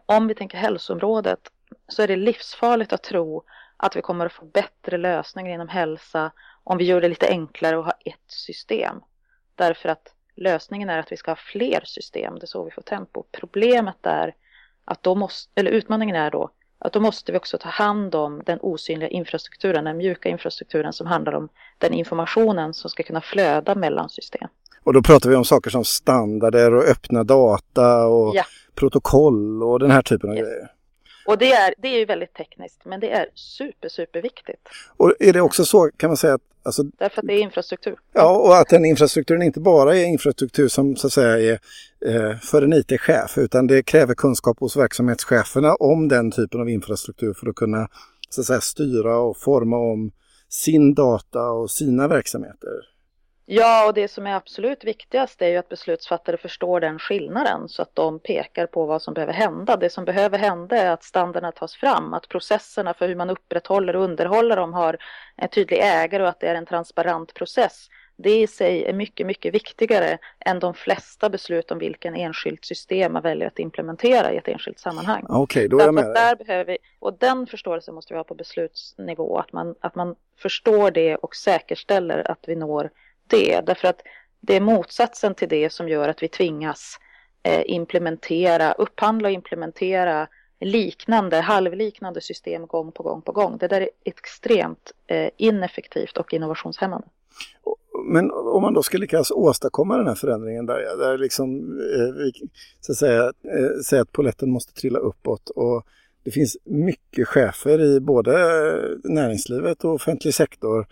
om 0.05 0.27
vi 0.27 0.35
tänker 0.35 0.57
hälsoområdet 0.57 1.39
så 1.87 2.01
är 2.01 2.07
det 2.07 2.15
livsfarligt 2.15 2.93
att 2.93 3.03
tro 3.03 3.43
att 3.77 3.95
vi 3.95 4.01
kommer 4.01 4.25
att 4.25 4.33
få 4.33 4.45
bättre 4.45 4.97
lösningar 4.97 5.53
inom 5.53 5.67
hälsa 5.67 6.31
om 6.63 6.77
vi 6.77 6.83
gör 6.83 7.01
det 7.01 7.07
lite 7.07 7.29
enklare 7.29 7.79
att 7.79 7.85
ha 7.85 7.93
ett 8.05 8.31
system. 8.31 9.01
Därför 9.55 9.89
att 9.89 10.13
lösningen 10.35 10.89
är 10.89 10.99
att 10.99 11.11
vi 11.11 11.17
ska 11.17 11.31
ha 11.31 11.35
fler 11.35 11.81
system, 11.85 12.39
det 12.39 12.45
är 12.45 12.47
så 12.47 12.63
vi 12.63 12.71
får 12.71 12.81
tempo. 12.81 13.23
Problemet 13.31 14.05
är 14.05 14.35
att 14.85 15.03
då 15.03 15.15
måste, 15.15 15.51
eller 15.55 15.71
utmaningen 15.71 16.15
är 16.15 16.31
då 16.31 16.49
att 16.79 16.93
då 16.93 16.99
måste 16.99 17.31
vi 17.31 17.37
också 17.37 17.57
ta 17.57 17.69
hand 17.69 18.15
om 18.15 18.41
den 18.45 18.59
osynliga 18.61 19.09
infrastrukturen, 19.09 19.85
den 19.85 19.97
mjuka 19.97 20.29
infrastrukturen 20.29 20.93
som 20.93 21.07
handlar 21.07 21.35
om 21.35 21.49
den 21.77 21.93
informationen 21.93 22.73
som 22.73 22.89
ska 22.89 23.03
kunna 23.03 23.21
flöda 23.21 23.75
mellan 23.75 24.09
system. 24.09 24.47
Och 24.83 24.93
då 24.93 25.01
pratar 25.01 25.29
vi 25.29 25.35
om 25.35 25.45
saker 25.45 25.69
som 25.69 25.85
standarder 25.85 26.73
och 26.73 26.83
öppna 26.83 27.23
data 27.23 28.05
och 28.07 28.35
ja. 28.35 28.43
protokoll 28.75 29.63
och 29.63 29.79
den 29.79 29.91
här 29.91 30.01
typen 30.01 30.29
av 30.29 30.35
yes. 30.35 30.45
grejer. 30.45 30.71
Och 31.27 31.37
det 31.37 31.51
är, 31.51 31.73
det 31.77 31.87
är 31.87 31.99
ju 31.99 32.05
väldigt 32.05 32.33
tekniskt, 32.33 32.85
men 32.85 32.99
det 32.99 33.11
är 33.11 33.29
super, 33.33 33.89
super 33.89 34.21
viktigt. 34.21 34.69
Och 34.97 35.13
är 35.19 35.33
det 35.33 35.41
också 35.41 35.65
så, 35.65 35.89
kan 35.97 36.09
man 36.09 36.17
säga 36.17 36.33
att... 36.33 36.41
Alltså, 36.63 36.83
Därför 36.83 37.21
att 37.21 37.27
det 37.27 37.33
är 37.33 37.39
infrastruktur. 37.39 37.95
Ja, 38.13 38.37
och 38.37 38.57
att 38.57 38.69
den 38.69 38.85
infrastrukturen 38.85 39.41
inte 39.41 39.59
bara 39.59 39.95
är 39.95 40.05
infrastruktur 40.05 40.67
som 40.67 40.95
så 40.95 41.07
att 41.07 41.13
säga 41.13 41.39
är 41.39 41.59
eh, 42.05 42.37
för 42.37 42.61
en 42.61 42.73
IT-chef, 42.73 43.37
utan 43.37 43.67
det 43.67 43.83
kräver 43.83 44.13
kunskap 44.13 44.59
hos 44.59 44.77
verksamhetscheferna 44.77 45.75
om 45.75 46.07
den 46.07 46.31
typen 46.31 46.61
av 46.61 46.69
infrastruktur 46.69 47.33
för 47.33 47.49
att 47.49 47.55
kunna 47.55 47.87
så 48.29 48.41
att 48.41 48.47
säga, 48.47 48.61
styra 48.61 49.17
och 49.17 49.37
forma 49.37 49.77
om 49.77 50.11
sin 50.49 50.93
data 50.93 51.49
och 51.49 51.71
sina 51.71 52.07
verksamheter. 52.07 52.96
Ja, 53.49 53.87
och 53.87 53.93
det 53.93 54.07
som 54.07 54.27
är 54.27 54.35
absolut 54.35 54.83
viktigast 54.83 55.41
är 55.41 55.47
ju 55.47 55.57
att 55.57 55.69
beslutsfattare 55.69 56.37
förstår 56.37 56.79
den 56.79 56.99
skillnaden 56.99 57.69
så 57.69 57.81
att 57.81 57.95
de 57.95 58.19
pekar 58.19 58.67
på 58.67 58.85
vad 58.85 59.01
som 59.01 59.13
behöver 59.13 59.33
hända. 59.33 59.77
Det 59.77 59.89
som 59.89 60.05
behöver 60.05 60.37
hända 60.37 60.77
är 60.77 60.91
att 60.91 61.03
standarderna 61.03 61.51
tas 61.51 61.75
fram, 61.75 62.13
att 62.13 62.29
processerna 62.29 62.93
för 62.93 63.07
hur 63.07 63.15
man 63.15 63.29
upprätthåller 63.29 63.95
och 63.95 64.03
underhåller 64.03 64.55
dem 64.55 64.73
har 64.73 64.97
en 65.35 65.49
tydlig 65.49 65.79
ägare 65.83 66.23
och 66.23 66.29
att 66.29 66.39
det 66.39 66.47
är 66.47 66.55
en 66.55 66.65
transparent 66.65 67.33
process. 67.33 67.89
Det 68.17 68.41
i 68.41 68.47
sig 68.47 68.85
är 68.85 68.93
mycket, 68.93 69.27
mycket 69.27 69.53
viktigare 69.53 70.17
än 70.39 70.59
de 70.59 70.73
flesta 70.73 71.29
beslut 71.29 71.71
om 71.71 71.79
vilken 71.79 72.15
enskilt 72.15 72.65
system 72.65 73.13
man 73.13 73.21
väljer 73.21 73.47
att 73.47 73.59
implementera 73.59 74.33
i 74.33 74.37
ett 74.37 74.47
enskilt 74.47 74.79
sammanhang. 74.79 75.25
Okej, 75.29 75.41
okay, 75.41 75.67
då 75.67 75.79
är 75.79 75.85
jag 75.85 75.93
med 75.93 76.13
där 76.13 76.35
behöver 76.35 76.65
vi, 76.65 76.77
Och 76.99 77.13
den 77.13 77.47
förståelsen 77.47 77.95
måste 77.95 78.13
vi 78.13 78.17
ha 78.17 78.23
på 78.23 78.35
beslutsnivå, 78.35 79.37
att 79.37 79.53
man, 79.53 79.75
att 79.79 79.95
man 79.95 80.15
förstår 80.37 80.91
det 80.91 81.15
och 81.15 81.35
säkerställer 81.35 82.31
att 82.31 82.43
vi 82.47 82.55
når 82.55 82.89
det. 83.29 83.61
Därför 83.65 83.87
att 83.87 84.01
det 84.41 84.55
är 84.55 84.61
motsatsen 84.61 85.35
till 85.35 85.49
det 85.49 85.69
som 85.69 85.89
gör 85.89 86.09
att 86.09 86.23
vi 86.23 86.27
tvingas 86.27 86.99
eh, 87.43 87.61
implementera, 87.65 88.71
upphandla 88.71 89.27
och 89.27 89.33
implementera 89.33 90.27
liknande, 90.59 91.37
halvliknande 91.37 92.21
system 92.21 92.67
gång 92.67 92.91
på 92.91 93.03
gång 93.03 93.21
på 93.21 93.31
gång. 93.31 93.57
Det 93.57 93.67
där 93.67 93.81
är 93.81 93.89
extremt 94.05 94.91
eh, 95.07 95.29
ineffektivt 95.37 96.17
och 96.17 96.33
innovationshämmande. 96.33 97.07
Men 98.05 98.31
om 98.31 98.61
man 98.61 98.73
då 98.73 98.83
ska 98.83 98.97
lyckas 98.97 99.31
åstadkomma 99.31 99.97
den 99.97 100.07
här 100.07 100.15
förändringen 100.15 100.65
där, 100.65 100.97
där 100.97 101.17
liksom, 101.17 101.57
eh, 101.79 102.43
så 102.81 102.91
att 102.91 102.97
säga, 102.97 103.23
eh, 103.23 103.81
säga 103.85 104.01
att 104.01 104.11
poletten 104.11 104.51
måste 104.51 104.73
trilla 104.73 104.99
uppåt 104.99 105.49
och 105.49 105.85
det 106.23 106.31
finns 106.31 106.57
mycket 106.63 107.27
chefer 107.27 107.81
i 107.81 107.99
både 107.99 108.31
eh, 108.31 109.11
näringslivet 109.11 109.83
och 109.83 109.93
offentlig 109.93 110.33
sektor 110.33 110.79
eh, 110.79 110.85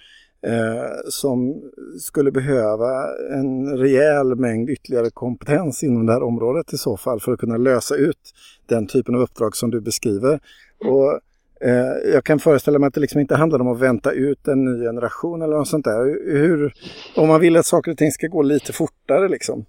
Eh, 0.45 1.09
som 1.09 1.61
skulle 1.99 2.31
behöva 2.31 3.07
en 3.31 3.77
rejäl 3.77 4.35
mängd 4.35 4.69
ytterligare 4.69 5.09
kompetens 5.09 5.83
inom 5.83 6.05
det 6.05 6.13
här 6.13 6.23
området 6.23 6.73
i 6.73 6.77
så 6.77 6.97
fall 6.97 7.19
för 7.19 7.33
att 7.33 7.39
kunna 7.39 7.57
lösa 7.57 7.95
ut 7.95 8.33
den 8.65 8.87
typen 8.87 9.15
av 9.15 9.21
uppdrag 9.21 9.55
som 9.55 9.71
du 9.71 9.81
beskriver. 9.81 10.39
Och, 10.79 11.19
eh, 11.67 12.13
jag 12.13 12.23
kan 12.23 12.39
föreställa 12.39 12.79
mig 12.79 12.87
att 12.87 12.93
det 12.93 12.99
liksom 12.99 13.21
inte 13.21 13.35
handlar 13.35 13.59
om 13.59 13.67
att 13.67 13.79
vänta 13.79 14.11
ut 14.11 14.47
en 14.47 14.65
ny 14.65 14.85
generation 14.85 15.41
eller 15.41 15.57
något 15.57 15.67
sånt 15.67 15.85
där. 15.85 16.31
Hur, 16.31 16.73
om 17.15 17.27
man 17.27 17.41
vill 17.41 17.57
att 17.57 17.65
saker 17.65 17.91
och 17.91 17.97
ting 17.97 18.11
ska 18.11 18.27
gå 18.27 18.41
lite 18.41 18.73
fortare 18.73 19.27
liksom. 19.27 19.65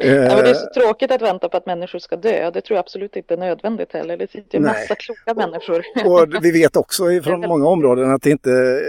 Ja, 0.00 0.36
men 0.36 0.44
det 0.44 0.50
är 0.50 0.54
så 0.54 0.66
eh, 0.66 0.82
tråkigt 0.82 1.10
att 1.10 1.22
vänta 1.22 1.48
på 1.48 1.56
att 1.56 1.66
människor 1.66 1.98
ska 1.98 2.16
dö. 2.16 2.50
Det 2.50 2.60
tror 2.60 2.76
jag 2.76 2.78
absolut 2.78 3.16
inte 3.16 3.34
är 3.34 3.38
nödvändigt 3.38 3.92
heller. 3.92 4.16
Det 4.16 4.30
sitter 4.30 4.58
ju 4.58 4.64
massa 4.64 4.94
kloka 4.94 5.34
människor. 5.34 5.84
Och 6.04 6.44
vi 6.44 6.50
vet 6.50 6.76
också 6.76 7.04
från 7.24 7.40
många 7.48 7.66
områden 7.66 8.10
att 8.10 8.22
det 8.22 8.30
inte 8.30 8.82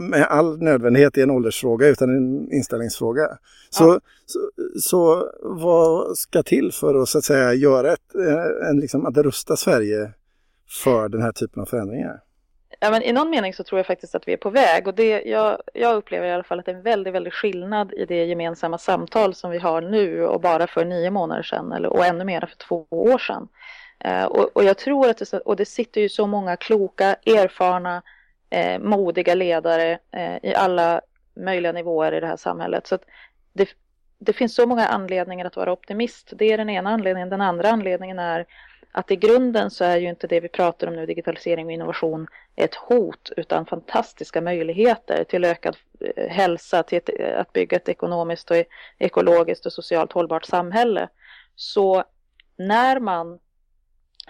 med 0.00 0.22
all 0.22 0.62
nödvändighet 0.62 1.18
är 1.18 1.22
en 1.22 1.30
åldersfråga 1.30 1.86
utan 1.86 2.16
en 2.16 2.52
inställningsfråga. 2.52 3.28
Så, 3.70 3.84
ja. 3.84 4.00
så, 4.26 4.50
så, 4.80 5.30
vad 5.42 6.18
ska 6.18 6.42
till 6.42 6.72
för 6.72 7.02
att, 7.02 7.08
så 7.08 7.18
att 7.18 7.24
säga, 7.24 7.54
göra 7.54 7.92
ett, 7.92 8.14
eh, 8.14 8.68
en, 8.68 8.80
liksom, 8.80 9.06
att 9.06 9.16
rusta 9.16 9.56
Sverige 9.56 10.12
för 10.84 11.08
den 11.08 11.22
här 11.22 11.32
typen 11.32 11.62
av 11.62 11.66
förändringar? 11.66 12.20
Ja, 12.80 12.90
men 12.90 13.02
I 13.02 13.12
någon 13.12 13.30
mening 13.30 13.54
så 13.54 13.64
tror 13.64 13.78
jag 13.78 13.86
faktiskt 13.86 14.14
att 14.14 14.28
vi 14.28 14.32
är 14.32 14.36
på 14.36 14.50
väg 14.50 14.88
och 14.88 14.94
det, 14.94 15.22
jag, 15.22 15.60
jag 15.74 15.96
upplever 15.96 16.26
i 16.26 16.32
alla 16.32 16.42
fall 16.42 16.58
att 16.58 16.66
det 16.66 16.72
är 16.72 16.76
en 16.76 16.82
väldigt, 16.82 17.14
väldigt 17.14 17.34
skillnad 17.34 17.92
i 17.92 18.04
det 18.04 18.24
gemensamma 18.24 18.78
samtal 18.78 19.34
som 19.34 19.50
vi 19.50 19.58
har 19.58 19.80
nu 19.80 20.24
och 20.24 20.40
bara 20.40 20.66
för 20.66 20.84
nio 20.84 21.10
månader 21.10 21.42
sedan 21.42 21.72
eller, 21.72 21.88
och 21.88 22.06
ännu 22.06 22.24
mer 22.24 22.40
för 22.40 22.56
två 22.56 22.86
år 22.90 23.18
sedan. 23.18 23.48
Eh, 24.00 24.24
och, 24.24 24.56
och, 24.56 24.64
jag 24.64 24.78
tror 24.78 25.08
att 25.08 25.18
det, 25.18 25.38
och 25.38 25.56
det 25.56 25.64
sitter 25.64 26.00
ju 26.00 26.08
så 26.08 26.26
många 26.26 26.56
kloka, 26.56 27.16
erfarna, 27.26 28.02
eh, 28.50 28.78
modiga 28.78 29.34
ledare 29.34 29.98
eh, 30.12 30.36
i 30.42 30.54
alla 30.54 31.00
möjliga 31.36 31.72
nivåer 31.72 32.12
i 32.12 32.20
det 32.20 32.26
här 32.26 32.36
samhället. 32.36 32.86
Så 32.86 32.98
det, 33.52 33.68
det 34.18 34.32
finns 34.32 34.54
så 34.54 34.66
många 34.66 34.86
anledningar 34.86 35.46
att 35.46 35.56
vara 35.56 35.72
optimist. 35.72 36.32
Det 36.36 36.52
är 36.52 36.58
den 36.58 36.70
ena 36.70 36.90
anledningen. 36.90 37.28
Den 37.28 37.40
andra 37.40 37.70
anledningen 37.70 38.18
är 38.18 38.46
att 38.92 39.10
i 39.10 39.16
grunden 39.16 39.70
så 39.70 39.84
är 39.84 39.96
ju 39.96 40.08
inte 40.08 40.26
det 40.26 40.40
vi 40.40 40.48
pratar 40.48 40.86
om 40.86 40.96
nu, 40.96 41.06
digitalisering 41.06 41.66
och 41.66 41.72
innovation, 41.72 42.26
ett 42.56 42.74
hot 42.74 43.30
utan 43.36 43.66
fantastiska 43.66 44.40
möjligheter 44.40 45.24
till 45.24 45.44
ökad 45.44 45.76
eh, 46.00 46.28
hälsa, 46.28 46.82
till 46.82 46.98
ett, 46.98 47.10
eh, 47.18 47.40
att 47.40 47.52
bygga 47.52 47.76
ett 47.76 47.88
ekonomiskt 47.88 48.50
och 48.50 48.56
ekologiskt 48.98 49.66
och 49.66 49.72
socialt 49.72 50.12
hållbart 50.12 50.44
samhälle. 50.44 51.08
Så 51.54 52.04
när 52.56 53.00
man 53.00 53.38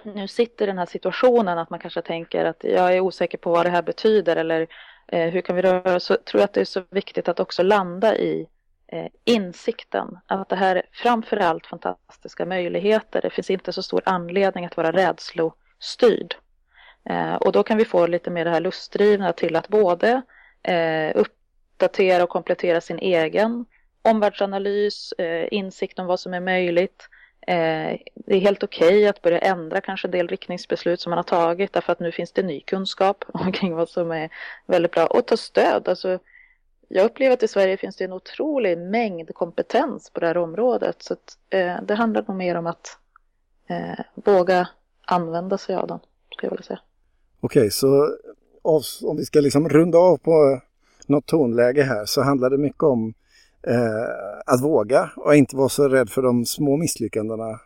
nu 0.02 0.28
sitter 0.28 0.64
i 0.64 0.66
den 0.66 0.78
här 0.78 0.86
situationen 0.86 1.58
att 1.58 1.70
man 1.70 1.80
kanske 1.80 2.02
tänker 2.02 2.44
att 2.44 2.64
jag 2.64 2.96
är 2.96 3.00
osäker 3.00 3.38
på 3.38 3.50
vad 3.50 3.66
det 3.66 3.70
här 3.70 3.82
betyder 3.82 4.36
eller 4.36 4.66
eh, 5.08 5.28
hur 5.28 5.40
kan 5.40 5.56
vi 5.56 5.62
röra 5.62 6.00
så 6.00 6.16
tror 6.16 6.40
jag 6.40 6.44
att 6.44 6.52
det 6.52 6.60
är 6.60 6.64
så 6.64 6.82
viktigt 6.90 7.28
att 7.28 7.40
också 7.40 7.62
landa 7.62 8.16
i 8.16 8.48
Eh, 8.92 9.06
insikten 9.24 10.18
att 10.26 10.48
det 10.48 10.56
här 10.56 10.76
är 10.76 10.82
framförallt 10.92 11.66
fantastiska 11.66 12.46
möjligheter. 12.46 13.20
Det 13.20 13.30
finns 13.30 13.50
inte 13.50 13.72
så 13.72 13.82
stor 13.82 14.02
anledning 14.04 14.64
att 14.64 14.76
vara 14.76 14.92
rädslostyrd. 14.92 16.34
Eh, 17.04 17.34
och 17.34 17.52
då 17.52 17.62
kan 17.62 17.78
vi 17.78 17.84
få 17.84 18.06
lite 18.06 18.30
mer 18.30 18.44
det 18.44 18.50
här 18.50 18.60
lustdrivna 18.60 19.32
till 19.32 19.56
att 19.56 19.68
både 19.68 20.22
eh, 20.62 21.12
uppdatera 21.14 22.22
och 22.22 22.28
komplettera 22.28 22.80
sin 22.80 22.98
egen 22.98 23.66
omvärldsanalys, 24.02 25.12
eh, 25.12 25.48
insikt 25.50 25.98
om 25.98 26.06
vad 26.06 26.20
som 26.20 26.34
är 26.34 26.40
möjligt. 26.40 27.08
Eh, 27.46 27.98
det 28.14 28.36
är 28.36 28.40
helt 28.40 28.62
okej 28.62 28.88
okay 28.88 29.06
att 29.06 29.22
börja 29.22 29.38
ändra 29.38 29.80
kanske 29.80 30.06
en 30.06 30.12
del 30.12 30.28
riktningsbeslut 30.28 31.00
som 31.00 31.10
man 31.10 31.16
har 31.18 31.22
tagit 31.22 31.72
därför 31.72 31.92
att 31.92 32.00
nu 32.00 32.12
finns 32.12 32.32
det 32.32 32.42
ny 32.42 32.60
kunskap 32.60 33.24
omkring 33.34 33.74
vad 33.74 33.88
som 33.88 34.10
är 34.10 34.30
väldigt 34.66 34.92
bra 34.92 35.06
och 35.06 35.26
ta 35.26 35.36
stöd. 35.36 35.88
Alltså, 35.88 36.18
jag 36.88 37.04
upplever 37.04 37.34
att 37.34 37.42
i 37.42 37.48
Sverige 37.48 37.76
finns 37.76 37.96
det 37.96 38.04
en 38.04 38.12
otrolig 38.12 38.78
mängd 38.78 39.34
kompetens 39.34 40.10
på 40.10 40.20
det 40.20 40.26
här 40.26 40.36
området. 40.36 40.96
Så 41.02 41.12
att, 41.12 41.36
eh, 41.50 41.76
det 41.82 41.94
handlar 41.94 42.24
nog 42.28 42.36
mer 42.36 42.54
om 42.54 42.66
att 42.66 42.98
eh, 43.68 44.04
våga 44.14 44.68
använda 45.06 45.58
sig 45.58 45.76
av 45.76 45.86
den, 45.86 45.98
skulle 46.32 46.46
jag 46.46 46.50
vilja 46.50 46.64
säga. 46.64 46.80
Okej, 47.40 47.60
okay, 47.60 47.70
så 47.70 48.08
om 49.02 49.16
vi 49.16 49.24
ska 49.24 49.40
liksom 49.40 49.68
runda 49.68 49.98
av 49.98 50.16
på 50.16 50.60
något 51.06 51.26
tonläge 51.26 51.82
här 51.82 52.04
så 52.04 52.22
handlar 52.22 52.50
det 52.50 52.58
mycket 52.58 52.82
om 52.82 53.14
eh, 53.66 54.52
att 54.54 54.62
våga 54.62 55.10
och 55.16 55.34
inte 55.34 55.56
vara 55.56 55.68
så 55.68 55.88
rädd 55.88 56.10
för 56.10 56.22
de 56.22 56.44
små 56.44 56.76
misslyckandena. 56.76 57.60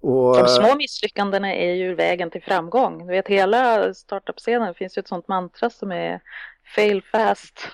Och, 0.00 0.36
De 0.36 0.48
små 0.48 0.74
misslyckandena 0.76 1.54
är 1.54 1.72
ju 1.72 1.94
vägen 1.94 2.30
till 2.30 2.42
framgång. 2.42 2.98
Du 2.98 3.12
vet 3.12 3.28
hela 3.28 3.94
startup-scenen 3.94 4.74
finns 4.74 4.98
ju 4.98 5.00
ett 5.00 5.08
sånt 5.08 5.28
mantra 5.28 5.70
som 5.70 5.92
är 5.92 6.20
fail 6.74 7.02
fast. 7.12 7.68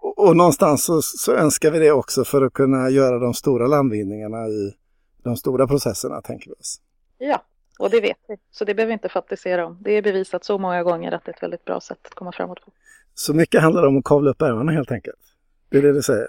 Och, 0.00 0.18
och 0.18 0.36
någonstans 0.36 0.84
så, 0.84 1.02
så, 1.02 1.32
önskar 1.32 1.70
vi 1.70 1.78
det 1.78 1.92
också 1.92 2.24
för 2.24 2.42
att 2.42 2.52
kunna 2.52 2.90
göra 2.90 3.18
de 3.18 3.34
stora 3.34 3.66
landvinningarna 3.66 4.46
i 4.48 4.74
de 5.22 5.36
stora 5.36 5.66
processerna, 5.66 6.20
tänker 6.20 6.50
vi 6.50 6.54
oss. 6.54 6.80
Ja, 7.18 7.42
och 7.78 7.90
det 7.90 8.00
vet 8.00 8.18
vi. 8.28 8.36
Så 8.50 8.64
det 8.64 8.74
behöver 8.74 8.88
vi 8.88 8.92
inte 8.92 9.08
fantisera 9.08 9.66
om. 9.66 9.78
Det 9.80 9.92
är 9.92 10.02
bevisat 10.02 10.44
så 10.44 10.58
många 10.58 10.82
gånger 10.82 11.12
att 11.12 11.24
det 11.24 11.30
är 11.30 11.34
ett 11.34 11.42
väldigt 11.42 11.64
bra 11.64 11.80
sätt 11.80 11.98
att 12.02 12.14
komma 12.14 12.32
framåt 12.32 12.64
på. 12.64 12.72
Så 13.14 13.34
mycket 13.34 13.62
handlar 13.62 13.86
om 13.86 13.98
att 13.98 14.04
kavla 14.04 14.30
upp 14.30 14.42
ärmarna 14.42 14.72
helt 14.72 14.92
enkelt? 14.92 15.18
Det 15.68 15.78
är 15.78 15.82
det 15.82 15.92
du 15.92 16.02
säger? 16.02 16.28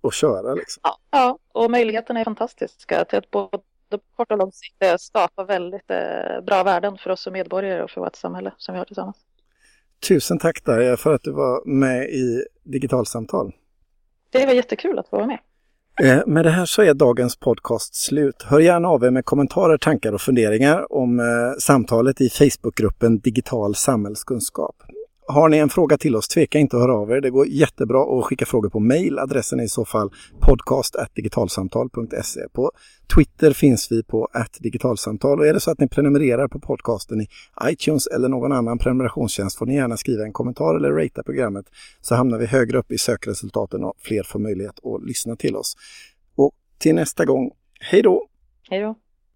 Och 0.00 0.12
köra 0.12 0.54
liksom? 0.54 0.80
Ja, 0.84 0.98
ja 1.10 1.38
och 1.52 1.70
möjligheterna 1.70 2.20
är 2.20 2.24
fantastiska 2.24 3.04
till 3.04 3.18
att 3.18 3.30
både 3.30 3.58
på 3.90 3.98
kort 4.16 4.32
och 4.32 4.38
lång 4.38 4.52
sikt 4.52 5.00
skapa 5.00 5.44
väldigt 5.44 5.90
eh, 5.90 6.40
bra 6.46 6.62
värden 6.62 6.98
för 6.98 7.10
oss 7.10 7.20
som 7.20 7.32
medborgare 7.32 7.82
och 7.82 7.90
för 7.90 8.00
vårt 8.00 8.16
samhälle 8.16 8.52
som 8.56 8.72
vi 8.74 8.78
har 8.78 8.84
tillsammans. 8.84 9.16
Tusen 10.08 10.38
tack 10.38 10.64
Darja 10.64 10.96
för 10.96 11.14
att 11.14 11.22
du 11.22 11.32
var 11.32 11.62
med 11.66 12.08
i 12.08 12.44
Digitalsamtal. 12.68 13.52
Det 14.30 14.46
var 14.46 14.52
jättekul 14.52 14.98
att 14.98 15.08
få 15.08 15.16
vara 15.16 15.26
med. 15.26 15.38
Eh, 16.02 16.26
med 16.26 16.44
det 16.44 16.50
här 16.50 16.66
så 16.66 16.82
är 16.82 16.94
dagens 16.94 17.36
podcast 17.36 17.94
slut. 17.94 18.42
Hör 18.42 18.60
gärna 18.60 18.88
av 18.88 19.04
er 19.04 19.10
med 19.10 19.24
kommentarer, 19.24 19.78
tankar 19.78 20.12
och 20.12 20.20
funderingar 20.20 20.92
om 20.92 21.20
eh, 21.20 21.26
samtalet 21.58 22.20
i 22.20 22.28
Facebookgruppen 22.28 23.18
Digital 23.18 23.74
samhällskunskap. 23.74 24.76
Har 25.30 25.48
ni 25.48 25.56
en 25.56 25.68
fråga 25.68 25.98
till 25.98 26.16
oss, 26.16 26.28
tveka 26.28 26.58
inte 26.58 26.76
att 26.76 26.82
höra 26.82 26.94
av 26.94 27.10
er. 27.10 27.20
Det 27.20 27.30
går 27.30 27.46
jättebra 27.46 28.18
att 28.18 28.24
skicka 28.24 28.46
frågor 28.46 28.68
på 28.68 28.80
mail. 28.80 29.18
Adressen 29.18 29.60
är 29.60 29.64
i 29.64 29.68
så 29.68 29.84
fall 29.84 30.10
podcast.digitalsamtal.se. 30.40 32.40
På 32.52 32.72
Twitter 33.14 33.52
finns 33.52 33.92
vi 33.92 34.02
på 34.02 34.28
digitalsamtal 34.60 35.40
och 35.40 35.46
är 35.46 35.54
det 35.54 35.60
så 35.60 35.70
att 35.70 35.80
ni 35.80 35.88
prenumererar 35.88 36.48
på 36.48 36.60
podcasten 36.60 37.20
i 37.20 37.28
iTunes 37.64 38.06
eller 38.06 38.28
någon 38.28 38.52
annan 38.52 38.78
prenumerationstjänst 38.78 39.58
får 39.58 39.66
ni 39.66 39.74
gärna 39.74 39.96
skriva 39.96 40.24
en 40.24 40.32
kommentar 40.32 40.76
eller 40.76 40.90
ratea 40.90 41.22
programmet 41.22 41.66
så 42.00 42.14
hamnar 42.14 42.38
vi 42.38 42.46
högre 42.46 42.78
upp 42.78 42.92
i 42.92 42.98
sökresultaten 42.98 43.84
och 43.84 43.94
fler 43.98 44.22
får 44.22 44.38
möjlighet 44.38 44.84
att 44.84 45.04
lyssna 45.04 45.36
till 45.36 45.56
oss. 45.56 45.76
Och 46.36 46.52
till 46.78 46.94
nästa 46.94 47.24
gång, 47.24 47.50
hej 47.80 48.02
då! 48.02 48.26
Hej 48.70 48.80
då! 48.80 48.96